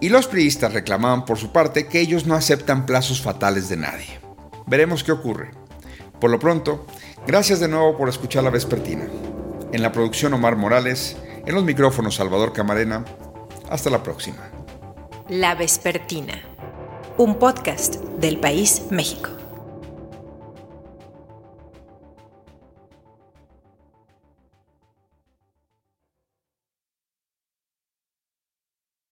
Y 0.00 0.08
los 0.08 0.26
priistas 0.26 0.72
reclamaban 0.72 1.24
por 1.24 1.38
su 1.38 1.52
parte 1.52 1.86
que 1.86 2.00
ellos 2.00 2.26
no 2.26 2.34
aceptan 2.34 2.84
plazos 2.84 3.22
fatales 3.22 3.68
de 3.68 3.76
nadie. 3.76 4.18
Veremos 4.66 5.04
qué 5.04 5.12
ocurre. 5.12 5.52
Por 6.20 6.32
lo 6.32 6.40
pronto, 6.40 6.84
gracias 7.28 7.60
de 7.60 7.68
nuevo 7.68 7.96
por 7.96 8.08
escuchar 8.08 8.42
la 8.42 8.50
vespertina. 8.50 9.04
En 9.72 9.82
la 9.82 9.92
producción 9.92 10.34
Omar 10.34 10.56
Morales, 10.56 11.16
en 11.46 11.54
los 11.54 11.62
micrófonos 11.62 12.16
Salvador 12.16 12.52
Camarena. 12.52 13.04
Hasta 13.70 13.88
la 13.88 14.02
próxima. 14.02 14.50
La 15.28 15.54
vespertina, 15.54 16.42
un 17.18 17.38
podcast 17.38 17.94
del 18.18 18.40
país 18.40 18.82
México. 18.90 19.41